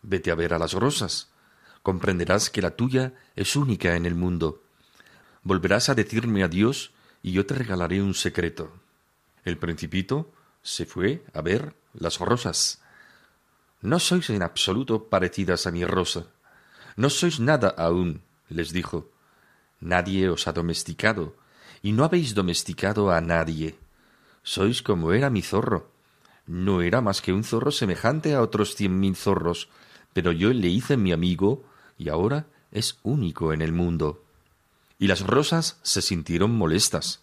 [0.03, 1.29] Vete a ver a las rosas.
[1.83, 4.63] Comprenderás que la tuya es única en el mundo.
[5.43, 6.93] Volverás a decirme adiós
[7.23, 8.73] y yo te regalaré un secreto.
[9.45, 10.31] El principito
[10.63, 12.81] se fue a ver las rosas.
[13.85, 16.25] No sois en absoluto parecidas a mi rosa.
[16.97, 19.13] No sois nada aún, les dijo.
[19.79, 21.37] Nadie os ha domesticado,
[21.83, 23.77] y no habéis domesticado a nadie.
[24.43, 25.93] Sois como era mi zorro.
[26.47, 29.69] No era más que un zorro semejante a otros cien mil zorros,
[30.15, 31.63] pero yo le hice mi amigo,
[31.99, 34.25] y ahora es único en el mundo.
[34.99, 37.21] Y las rosas se sintieron molestas.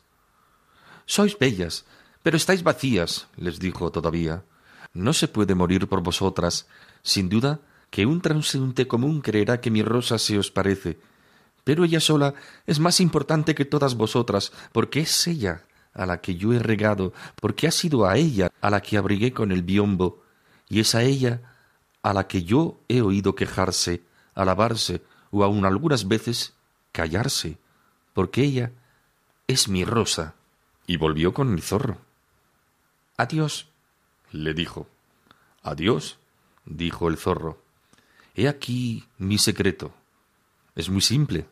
[1.08, 1.86] Sois bellas,
[2.22, 4.44] pero estáis vacías, les dijo todavía.
[4.94, 6.68] No se puede morir por vosotras.
[7.04, 11.00] Sin duda que un transeúnte común creerá que mi rosa se os parece,
[11.64, 12.34] pero ella sola
[12.66, 15.64] es más importante que todas vosotras, porque es ella
[15.94, 19.34] a la que yo he regado, porque ha sido a ella a la que abrigué
[19.34, 20.24] con el biombo,
[20.70, 21.42] y es a ella
[22.02, 24.04] a la que yo he oído quejarse,
[24.34, 26.54] alabarse, o aun algunas veces
[26.92, 27.58] callarse,
[28.14, 28.72] porque ella
[29.48, 30.36] es mi rosa.
[30.88, 31.98] Y volvió con el zorro.
[33.18, 33.68] Adiós,
[34.32, 34.88] le dijo.
[35.64, 36.18] Adiós,
[36.66, 37.62] dijo el zorro.
[38.36, 39.94] He aquí mi secreto.
[40.76, 41.46] Es muy simple.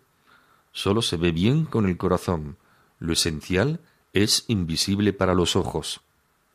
[0.72, 2.58] solo se ve bien con el corazón.
[3.00, 3.80] Lo esencial
[4.14, 6.02] es invisible para los ojos.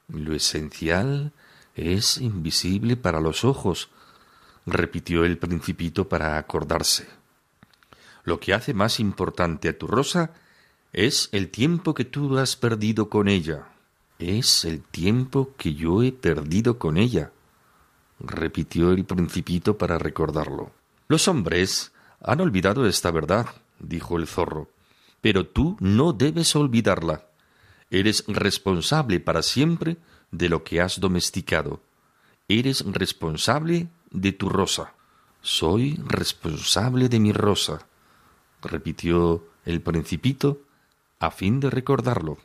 [0.09, 1.33] Lo esencial
[1.75, 3.89] es invisible para los ojos,
[4.67, 7.09] repitió el principito para acordarse.
[8.25, 10.31] Lo que hace más importante a tu rosa
[10.93, 13.67] es el tiempo que tú has perdido con ella.
[14.19, 17.33] Es el tiempo que yo he perdido con ella,
[18.21, 20.73] repitió el principito para recordarlo.
[21.09, 23.47] Los hombres han olvidado esta verdad,
[23.79, 24.71] dijo el zorro,
[25.21, 27.27] pero tú no debes olvidarla.
[27.91, 29.97] Eres responsable para siempre
[30.31, 31.81] de lo que has domesticado.
[32.49, 34.95] Eres responsable de tu rosa.
[35.43, 37.87] Soy responsable de mi rosa,
[38.63, 40.63] repitió el principito
[41.21, 42.39] a fin de recordarlo.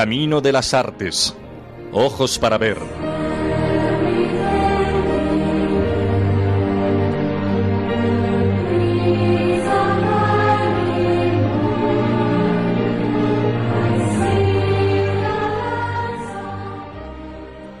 [0.00, 1.36] Camino de las artes.
[1.92, 2.78] Ojos para ver.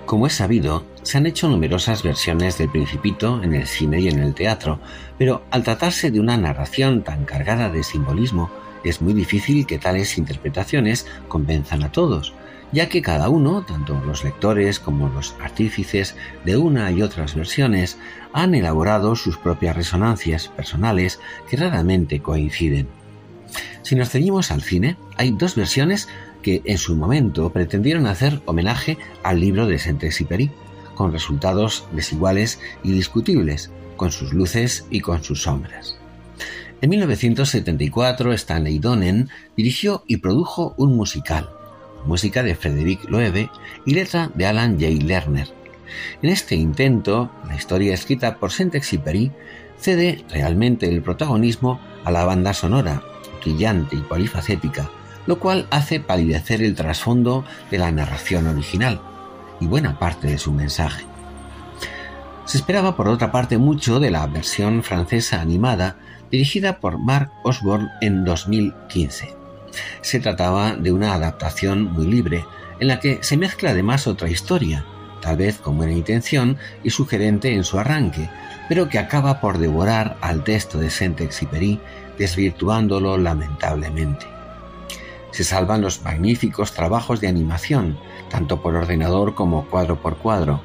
[0.04, 4.18] Como es sabido, se han hecho numerosas versiones del Principito en el cine y en
[4.18, 4.78] el teatro,
[5.16, 8.50] pero al tratarse de una narración tan cargada de simbolismo,
[8.84, 12.34] es muy difícil que tales interpretaciones convenzan a todos,
[12.72, 17.98] ya que cada uno, tanto los lectores como los artífices de una y otras versiones,
[18.32, 21.18] han elaborado sus propias resonancias personales
[21.48, 22.88] que raramente coinciden.
[23.82, 26.08] Si nos ceñimos al cine, hay dos versiones
[26.42, 30.50] que en su momento pretendieron hacer homenaje al libro de Saint-Exupéry,
[30.94, 35.99] con resultados desiguales y discutibles, con sus luces y con sus sombras.
[36.82, 41.50] En 1974, Stanley Donen dirigió y produjo un musical,
[42.06, 43.50] música de Frederick Loewe
[43.84, 45.04] y letra de Alan J.
[45.04, 45.48] Lerner.
[46.22, 49.30] En este intento, la historia escrita por Saint-Exupéry
[49.78, 53.02] cede realmente el protagonismo a la banda sonora,
[53.42, 54.90] brillante y polifacética,
[55.26, 59.02] lo cual hace palidecer el trasfondo de la narración original
[59.60, 61.04] y buena parte de su mensaje.
[62.46, 65.96] Se esperaba por otra parte mucho de la versión francesa animada
[66.30, 69.34] dirigida por Mark Osborne en 2015.
[70.00, 72.44] Se trataba de una adaptación muy libre,
[72.78, 74.84] en la que se mezcla además otra historia,
[75.20, 78.30] tal vez con buena intención y sugerente en su arranque,
[78.68, 81.80] pero que acaba por devorar al texto de Saint-Exupéry,
[82.18, 84.26] desvirtuándolo lamentablemente.
[85.32, 87.98] Se salvan los magníficos trabajos de animación,
[88.30, 90.60] tanto por ordenador como cuadro por cuadro,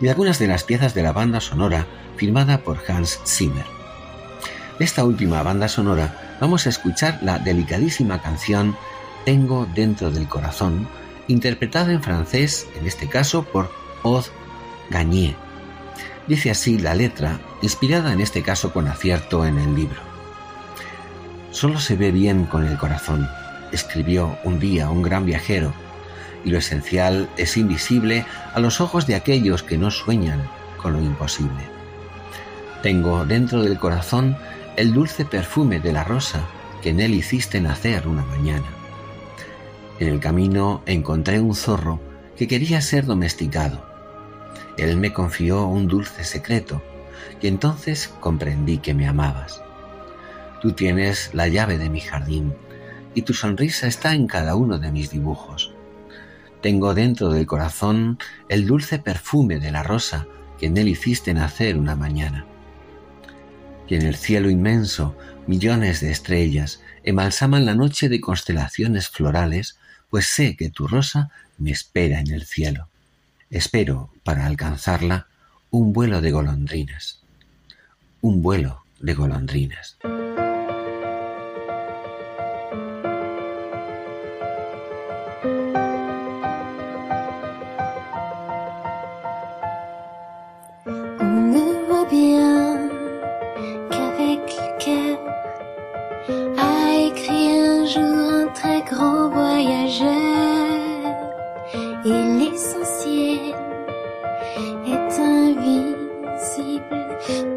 [0.00, 3.79] y algunas de las piezas de la banda sonora firmada por Hans Zimmer
[4.80, 8.76] esta última banda sonora vamos a escuchar la delicadísima canción
[9.26, 10.88] Tengo dentro del corazón,
[11.28, 13.70] interpretada en francés, en este caso por
[14.02, 14.24] Odd
[14.88, 15.36] Gagné.
[16.26, 20.00] Dice así la letra, inspirada en este caso con acierto en el libro.
[21.50, 23.28] Solo se ve bien con el corazón,
[23.72, 25.74] escribió un día un gran viajero,
[26.42, 28.24] y lo esencial es invisible
[28.54, 30.42] a los ojos de aquellos que no sueñan
[30.78, 31.68] con lo imposible.
[32.82, 34.38] Tengo dentro del corazón
[34.80, 36.48] el dulce perfume de la rosa
[36.80, 38.64] que en él hiciste nacer una mañana.
[39.98, 42.00] En el camino encontré un zorro
[42.34, 43.84] que quería ser domesticado.
[44.78, 46.82] Él me confió un dulce secreto
[47.42, 49.62] y entonces comprendí que me amabas.
[50.62, 52.54] Tú tienes la llave de mi jardín
[53.14, 55.74] y tu sonrisa está en cada uno de mis dibujos.
[56.62, 58.18] Tengo dentro del corazón
[58.48, 60.26] el dulce perfume de la rosa
[60.58, 62.46] que en él hiciste nacer una mañana
[63.90, 65.16] y en el cielo inmenso
[65.48, 69.76] millones de estrellas embalsaman la noche de constelaciones florales,
[70.08, 72.88] pues sé que tu rosa me espera en el cielo.
[73.50, 75.26] Espero, para alcanzarla,
[75.70, 77.20] un vuelo de golondrinas,
[78.20, 79.98] un vuelo de golondrinas.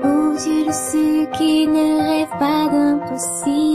[0.03, 3.72] Mon Dieu, de ceux qui ne rêvent pas d'impossible.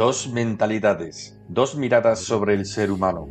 [0.00, 3.28] Dos mentalidades, dos miradas sobre el ser humano.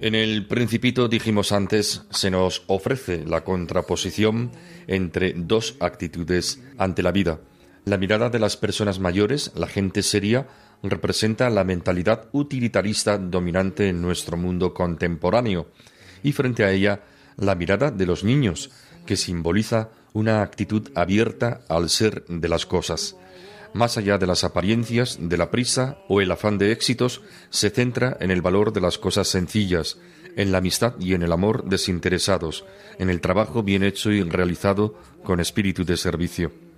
[0.00, 4.50] En el Principito dijimos antes, se nos ofrece la contraposición
[4.88, 7.38] entre dos actitudes ante la vida
[7.84, 10.46] la mirada de las personas mayores, la gente seria,
[10.82, 15.68] representa la mentalidad utilitarista dominante en nuestro mundo contemporáneo,
[16.22, 17.00] y frente a ella
[17.36, 18.70] la mirada de los niños,
[19.04, 23.16] que simboliza una actitud abierta al ser de las cosas.
[23.74, 28.16] Más allá de las apariencias, de la prisa o el afán de éxitos, se centra
[28.20, 29.98] en el valor de las cosas sencillas,
[30.36, 32.64] en la amistad y en el amor desinteresados,
[32.98, 36.71] en el trabajo bien hecho y realizado con espíritu de servicio.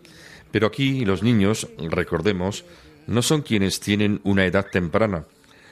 [0.51, 2.64] Pero aquí los niños, recordemos,
[3.07, 5.26] no son quienes tienen una edad temprana,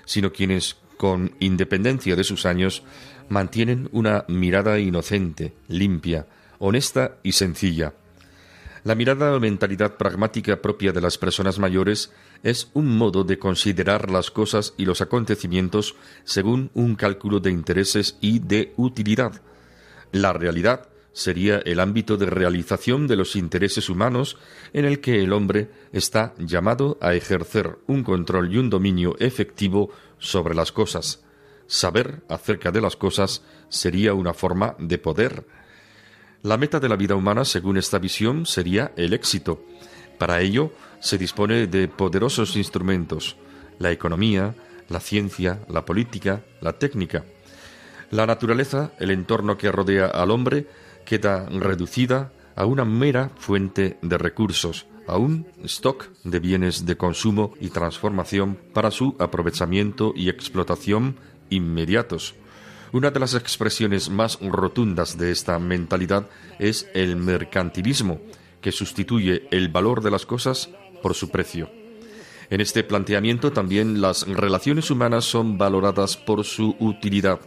[0.04, 2.82] sino quienes, con independencia de sus años,
[3.28, 6.26] mantienen una mirada inocente, limpia,
[6.58, 7.94] honesta y sencilla.
[8.84, 12.12] La mirada o mentalidad pragmática propia de las personas mayores
[12.42, 15.94] es un modo de considerar las cosas y los acontecimientos
[16.24, 19.40] según un cálculo de intereses y de utilidad.
[20.10, 24.38] La realidad sería el ámbito de realización de los intereses humanos
[24.72, 29.90] en el que el hombre está llamado a ejercer un control y un dominio efectivo
[30.18, 31.22] sobre las cosas.
[31.66, 35.46] Saber acerca de las cosas sería una forma de poder.
[36.42, 39.64] La meta de la vida humana, según esta visión, sería el éxito.
[40.18, 43.36] Para ello se dispone de poderosos instrumentos,
[43.78, 44.54] la economía,
[44.88, 47.24] la ciencia, la política, la técnica.
[48.10, 50.66] La naturaleza, el entorno que rodea al hombre,
[51.04, 57.54] queda reducida a una mera fuente de recursos, a un stock de bienes de consumo
[57.60, 61.16] y transformación para su aprovechamiento y explotación
[61.50, 62.34] inmediatos.
[62.92, 66.28] Una de las expresiones más rotundas de esta mentalidad
[66.58, 68.20] es el mercantilismo,
[68.60, 70.68] que sustituye el valor de las cosas
[71.02, 71.70] por su precio.
[72.50, 77.40] En este planteamiento también las relaciones humanas son valoradas por su utilidad.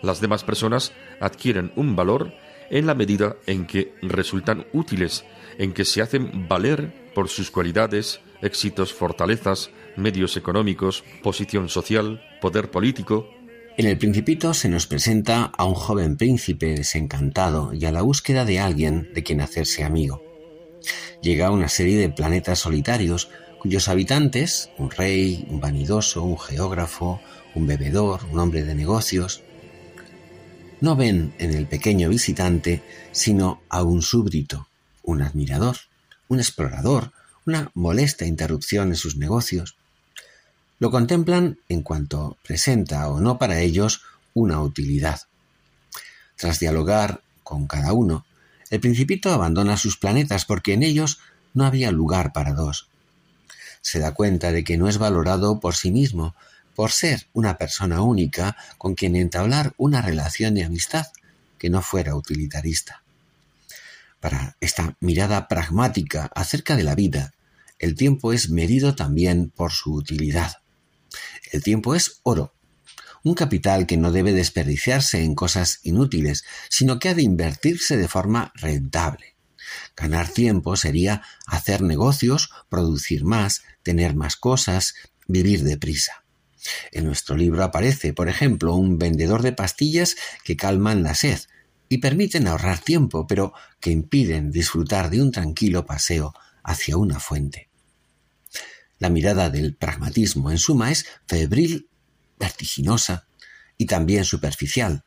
[0.00, 2.32] Las demás personas adquieren un valor
[2.70, 5.24] en la medida en que resultan útiles,
[5.58, 12.70] en que se hacen valer por sus cualidades, éxitos, fortalezas, medios económicos, posición social, poder
[12.70, 13.28] político,
[13.76, 18.44] En el Principito se nos presenta a un joven príncipe desencantado y a la búsqueda
[18.44, 20.20] de alguien de quien hacerse amigo.
[21.22, 27.20] Llega a una serie de planetas solitarios cuyos habitantes, un rey, un vanidoso, un geógrafo,
[27.54, 29.42] un bebedor, un hombre de negocios,
[30.80, 34.68] no ven en el pequeño visitante sino a un súbdito,
[35.02, 35.76] un admirador,
[36.28, 37.12] un explorador,
[37.46, 39.76] una molesta interrupción en sus negocios.
[40.78, 44.02] Lo contemplan en cuanto presenta o no para ellos
[44.34, 45.22] una utilidad.
[46.36, 48.24] Tras dialogar con cada uno,
[48.70, 51.18] el principito abandona sus planetas porque en ellos
[51.54, 52.88] no había lugar para dos.
[53.80, 56.34] Se da cuenta de que no es valorado por sí mismo,
[56.78, 61.08] por ser una persona única con quien entablar una relación de amistad
[61.58, 63.02] que no fuera utilitarista.
[64.20, 67.34] Para esta mirada pragmática acerca de la vida,
[67.80, 70.58] el tiempo es medido también por su utilidad.
[71.50, 72.54] El tiempo es oro,
[73.24, 78.06] un capital que no debe desperdiciarse en cosas inútiles, sino que ha de invertirse de
[78.06, 79.34] forma rentable.
[79.96, 84.94] Ganar tiempo sería hacer negocios, producir más, tener más cosas,
[85.26, 86.22] vivir deprisa.
[86.92, 91.38] En nuestro libro aparece, por ejemplo, un vendedor de pastillas que calman la sed
[91.88, 97.68] y permiten ahorrar tiempo, pero que impiden disfrutar de un tranquilo paseo hacia una fuente.
[98.98, 101.88] La mirada del pragmatismo, en suma, es febril,
[102.38, 103.26] vertiginosa
[103.76, 105.04] y también superficial,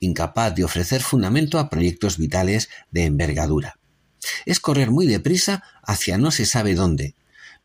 [0.00, 3.78] incapaz de ofrecer fundamento a proyectos vitales de envergadura.
[4.46, 7.14] Es correr muy deprisa hacia no se sabe dónde,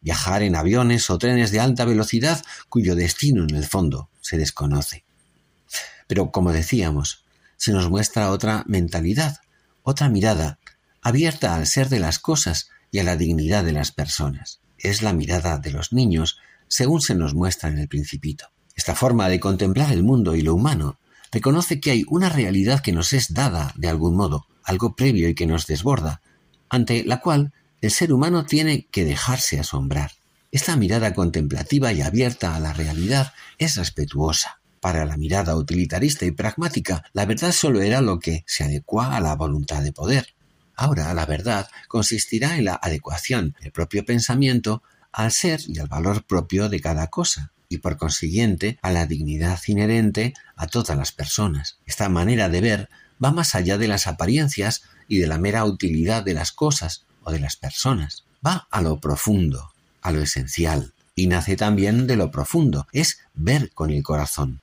[0.02, 5.04] viajar en aviones o trenes de alta velocidad cuyo destino en el fondo se desconoce.
[6.08, 7.24] Pero, como decíamos,
[7.58, 9.38] se nos muestra otra mentalidad,
[9.84, 10.60] otra mirada,
[11.02, 14.60] abierta al ser de las cosas y a la dignidad de las personas.
[14.78, 16.38] Es la mirada de los niños,
[16.68, 18.48] según se nos muestra en el principito.
[18.76, 21.00] Esta forma de contemplar el mundo y lo humano
[21.32, 25.36] reconoce que hay una realidad que nos es dada de algún modo, algo previo y
[25.36, 26.22] que nos desborda,
[26.70, 30.12] ante la cual el ser humano tiene que dejarse asombrar.
[30.52, 34.60] Esta mirada contemplativa y abierta a la realidad es respetuosa.
[34.82, 39.20] Para la mirada utilitarista y pragmática, la verdad solo era lo que se adecua a
[39.20, 40.34] la voluntad de poder.
[40.76, 46.26] Ahora la verdad consistirá en la adecuación del propio pensamiento al ser y al valor
[46.26, 51.80] propio de cada cosa, y por consiguiente a la dignidad inherente a todas las personas.
[51.86, 52.90] Esta manera de ver
[53.24, 57.32] va más allá de las apariencias y de la mera utilidad de las cosas o
[57.32, 58.24] de las personas.
[58.46, 63.72] Va a lo profundo, a lo esencial, y nace también de lo profundo, es ver
[63.74, 64.62] con el corazón.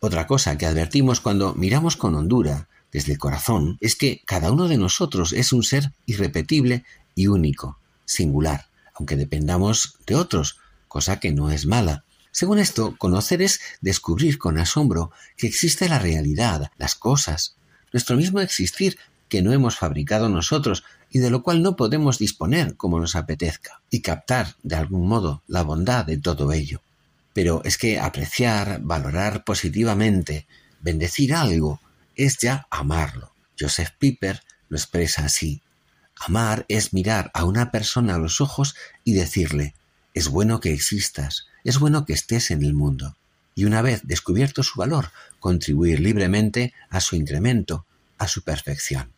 [0.00, 4.68] Otra cosa que advertimos cuando miramos con hondura desde el corazón es que cada uno
[4.68, 6.84] de nosotros es un ser irrepetible
[7.14, 12.04] y único, singular, aunque dependamos de otros, cosa que no es mala.
[12.30, 17.56] Según esto, conocer es descubrir con asombro que existe la realidad, las cosas,
[17.92, 18.98] nuestro mismo existir
[19.28, 23.80] que no hemos fabricado nosotros y de lo cual no podemos disponer como nos apetezca,
[23.90, 26.82] y captar de algún modo la bondad de todo ello.
[27.32, 30.46] Pero es que apreciar, valorar positivamente,
[30.80, 31.80] bendecir algo,
[32.14, 33.32] es ya amarlo.
[33.58, 35.62] Joseph Piper lo expresa así.
[36.18, 38.74] Amar es mirar a una persona a los ojos
[39.04, 39.74] y decirle,
[40.14, 43.16] es bueno que existas, es bueno que estés en el mundo.
[43.54, 45.10] Y una vez descubierto su valor,
[45.40, 47.84] contribuir libremente a su incremento,
[48.18, 49.15] a su perfección.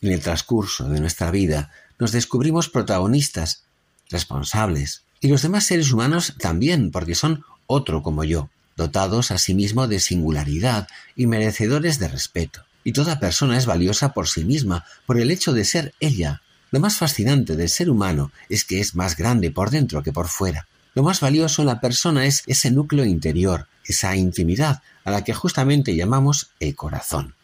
[0.00, 3.64] En el transcurso de nuestra vida nos descubrimos protagonistas,
[4.10, 10.00] responsables, y los demás seres humanos también, porque son otro como yo, dotados asimismo de
[10.00, 12.62] singularidad y merecedores de respeto.
[12.84, 16.42] Y toda persona es valiosa por sí misma, por el hecho de ser ella.
[16.70, 20.28] Lo más fascinante del ser humano es que es más grande por dentro que por
[20.28, 20.66] fuera.
[20.94, 25.34] Lo más valioso en la persona es ese núcleo interior, esa intimidad a la que
[25.34, 27.34] justamente llamamos el corazón.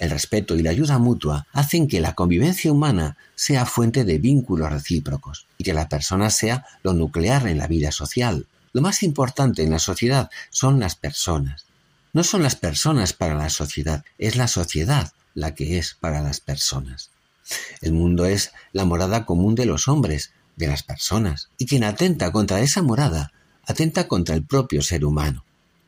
[0.00, 4.72] El respeto y la ayuda mutua hacen que la convivencia humana sea fuente de vínculos
[4.72, 8.46] recíprocos y que la persona sea lo nuclear en la vida social.
[8.72, 11.66] Lo más importante en la sociedad son las personas.
[12.14, 16.40] No son las personas para la sociedad, es la sociedad la que es para las
[16.40, 17.10] personas.
[17.82, 22.32] El mundo es la morada común de los hombres, de las personas, y quien atenta
[22.32, 23.32] contra esa morada,
[23.66, 25.44] atenta contra el propio ser humano.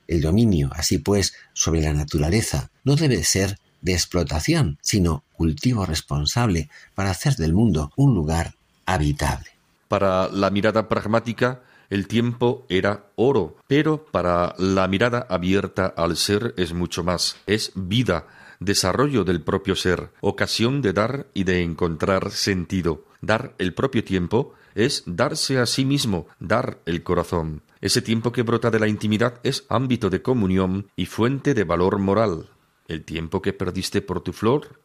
[0.07, 6.71] El dominio, así pues, sobre la naturaleza no debe ser de explotación, sino cultivo responsable
[6.95, 8.55] para hacer del mundo un lugar
[8.87, 9.51] habitable.
[9.89, 11.61] Para la mirada pragmática,
[11.91, 17.73] el tiempo era oro, pero para la mirada abierta al ser es mucho más, es
[17.75, 18.27] vida,
[18.61, 23.05] desarrollo del propio ser, ocasión de dar y de encontrar sentido.
[23.21, 27.61] Dar el propio tiempo es darse a sí mismo, dar el corazón.
[27.83, 31.99] Ese tiempo que brota de la intimidad es ámbito de comunión y fuente de valor
[31.99, 32.49] moral.
[32.93, 34.79] El tiempo que perdiste por tu flor,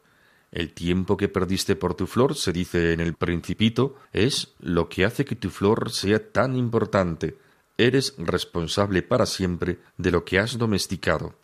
[0.50, 5.04] el tiempo que perdiste por tu flor, se dice en el principito, es lo que
[5.04, 7.36] hace que tu flor sea tan importante.
[7.76, 11.34] Eres responsable para siempre de lo que has domesticado.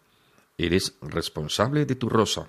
[0.56, 2.48] Eres responsable de tu rosa.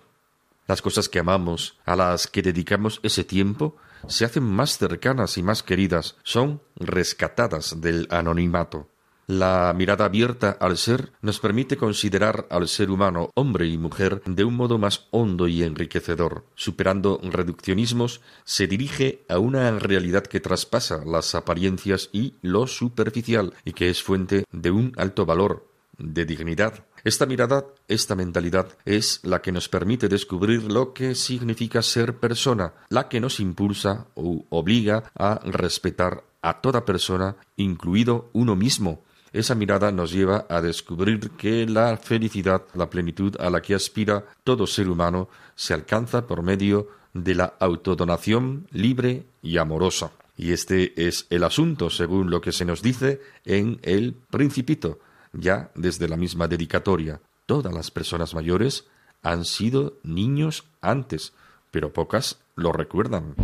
[0.65, 3.75] Las cosas que amamos, a las que dedicamos ese tiempo,
[4.07, 8.87] se hacen más cercanas y más queridas, son rescatadas del anonimato.
[9.27, 14.43] La mirada abierta al ser nos permite considerar al ser humano, hombre y mujer, de
[14.43, 16.45] un modo más hondo y enriquecedor.
[16.53, 23.73] Superando reduccionismos, se dirige a una realidad que traspasa las apariencias y lo superficial, y
[23.73, 25.67] que es fuente de un alto valor,
[25.97, 26.85] de dignidad.
[27.03, 32.73] Esta mirada, esta mentalidad es la que nos permite descubrir lo que significa ser persona,
[32.89, 39.03] la que nos impulsa o obliga a respetar a toda persona, incluido uno mismo.
[39.35, 44.23] Esa mirada nos lleva a descubrir que la felicidad, la plenitud a la que aspira
[44.45, 50.11] todo ser humano, se alcanza por medio de la autodonación libre y amorosa.
[50.37, 54.99] Y este es el asunto, según lo que se nos dice en el Principito
[55.33, 57.19] ya desde la misma dedicatoria.
[57.45, 58.85] Todas las personas mayores
[59.21, 61.33] han sido niños antes,
[61.71, 63.35] pero pocas lo recuerdan.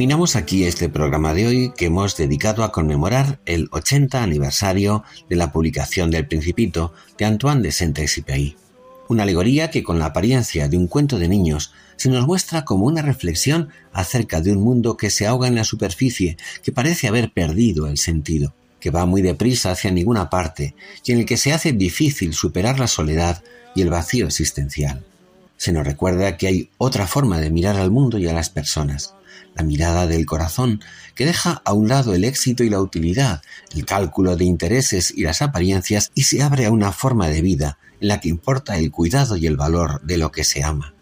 [0.00, 5.36] Terminamos aquí este programa de hoy que hemos dedicado a conmemorar el 80 aniversario de
[5.36, 8.56] la publicación del Principito de Antoine de Saint-Exupéry.
[9.08, 12.86] Una alegoría que con la apariencia de un cuento de niños se nos muestra como
[12.86, 17.34] una reflexión acerca de un mundo que se ahoga en la superficie, que parece haber
[17.34, 20.74] perdido el sentido, que va muy deprisa hacia ninguna parte
[21.04, 23.42] y en el que se hace difícil superar la soledad
[23.74, 25.04] y el vacío existencial.
[25.58, 29.12] Se nos recuerda que hay otra forma de mirar al mundo y a las personas,
[29.60, 30.80] la mirada del corazón,
[31.14, 33.42] que deja a un lado el éxito y la utilidad,
[33.74, 37.78] el cálculo de intereses y las apariencias y se abre a una forma de vida
[38.00, 40.94] en la que importa el cuidado y el valor de lo que se ama.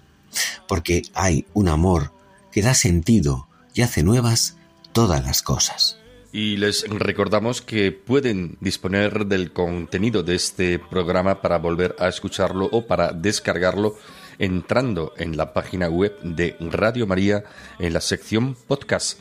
[0.66, 2.12] Porque hay un amor
[2.50, 4.56] que da sentido y hace nuevas
[4.92, 5.98] todas las cosas.
[6.32, 12.68] Y les recordamos que pueden disponer del contenido de este programa para volver a escucharlo
[12.72, 13.96] o para descargarlo
[14.39, 17.45] entrando en la página web de Radio María
[17.78, 19.20] en la sección podcast,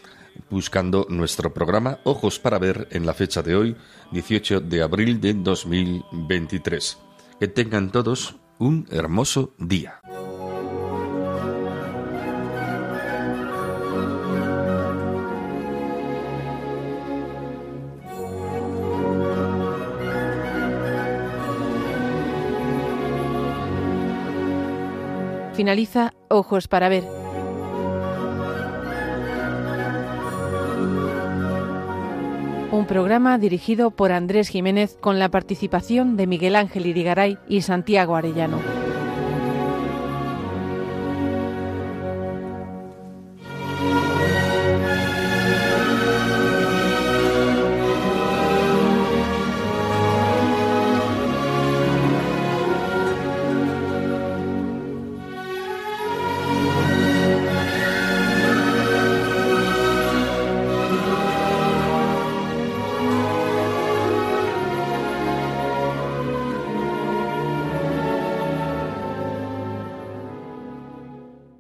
[0.50, 3.76] buscando nuestro programa Ojos para Ver en la fecha de hoy,
[4.12, 6.98] 18 de abril de 2023.
[7.40, 10.02] Que tengan todos un hermoso día.
[25.58, 27.04] Finaliza Ojos para Ver.
[32.72, 38.16] Un programa dirigido por Andrés Jiménez con la participación de Miguel Ángel Irigaray y Santiago
[38.16, 38.87] Arellano.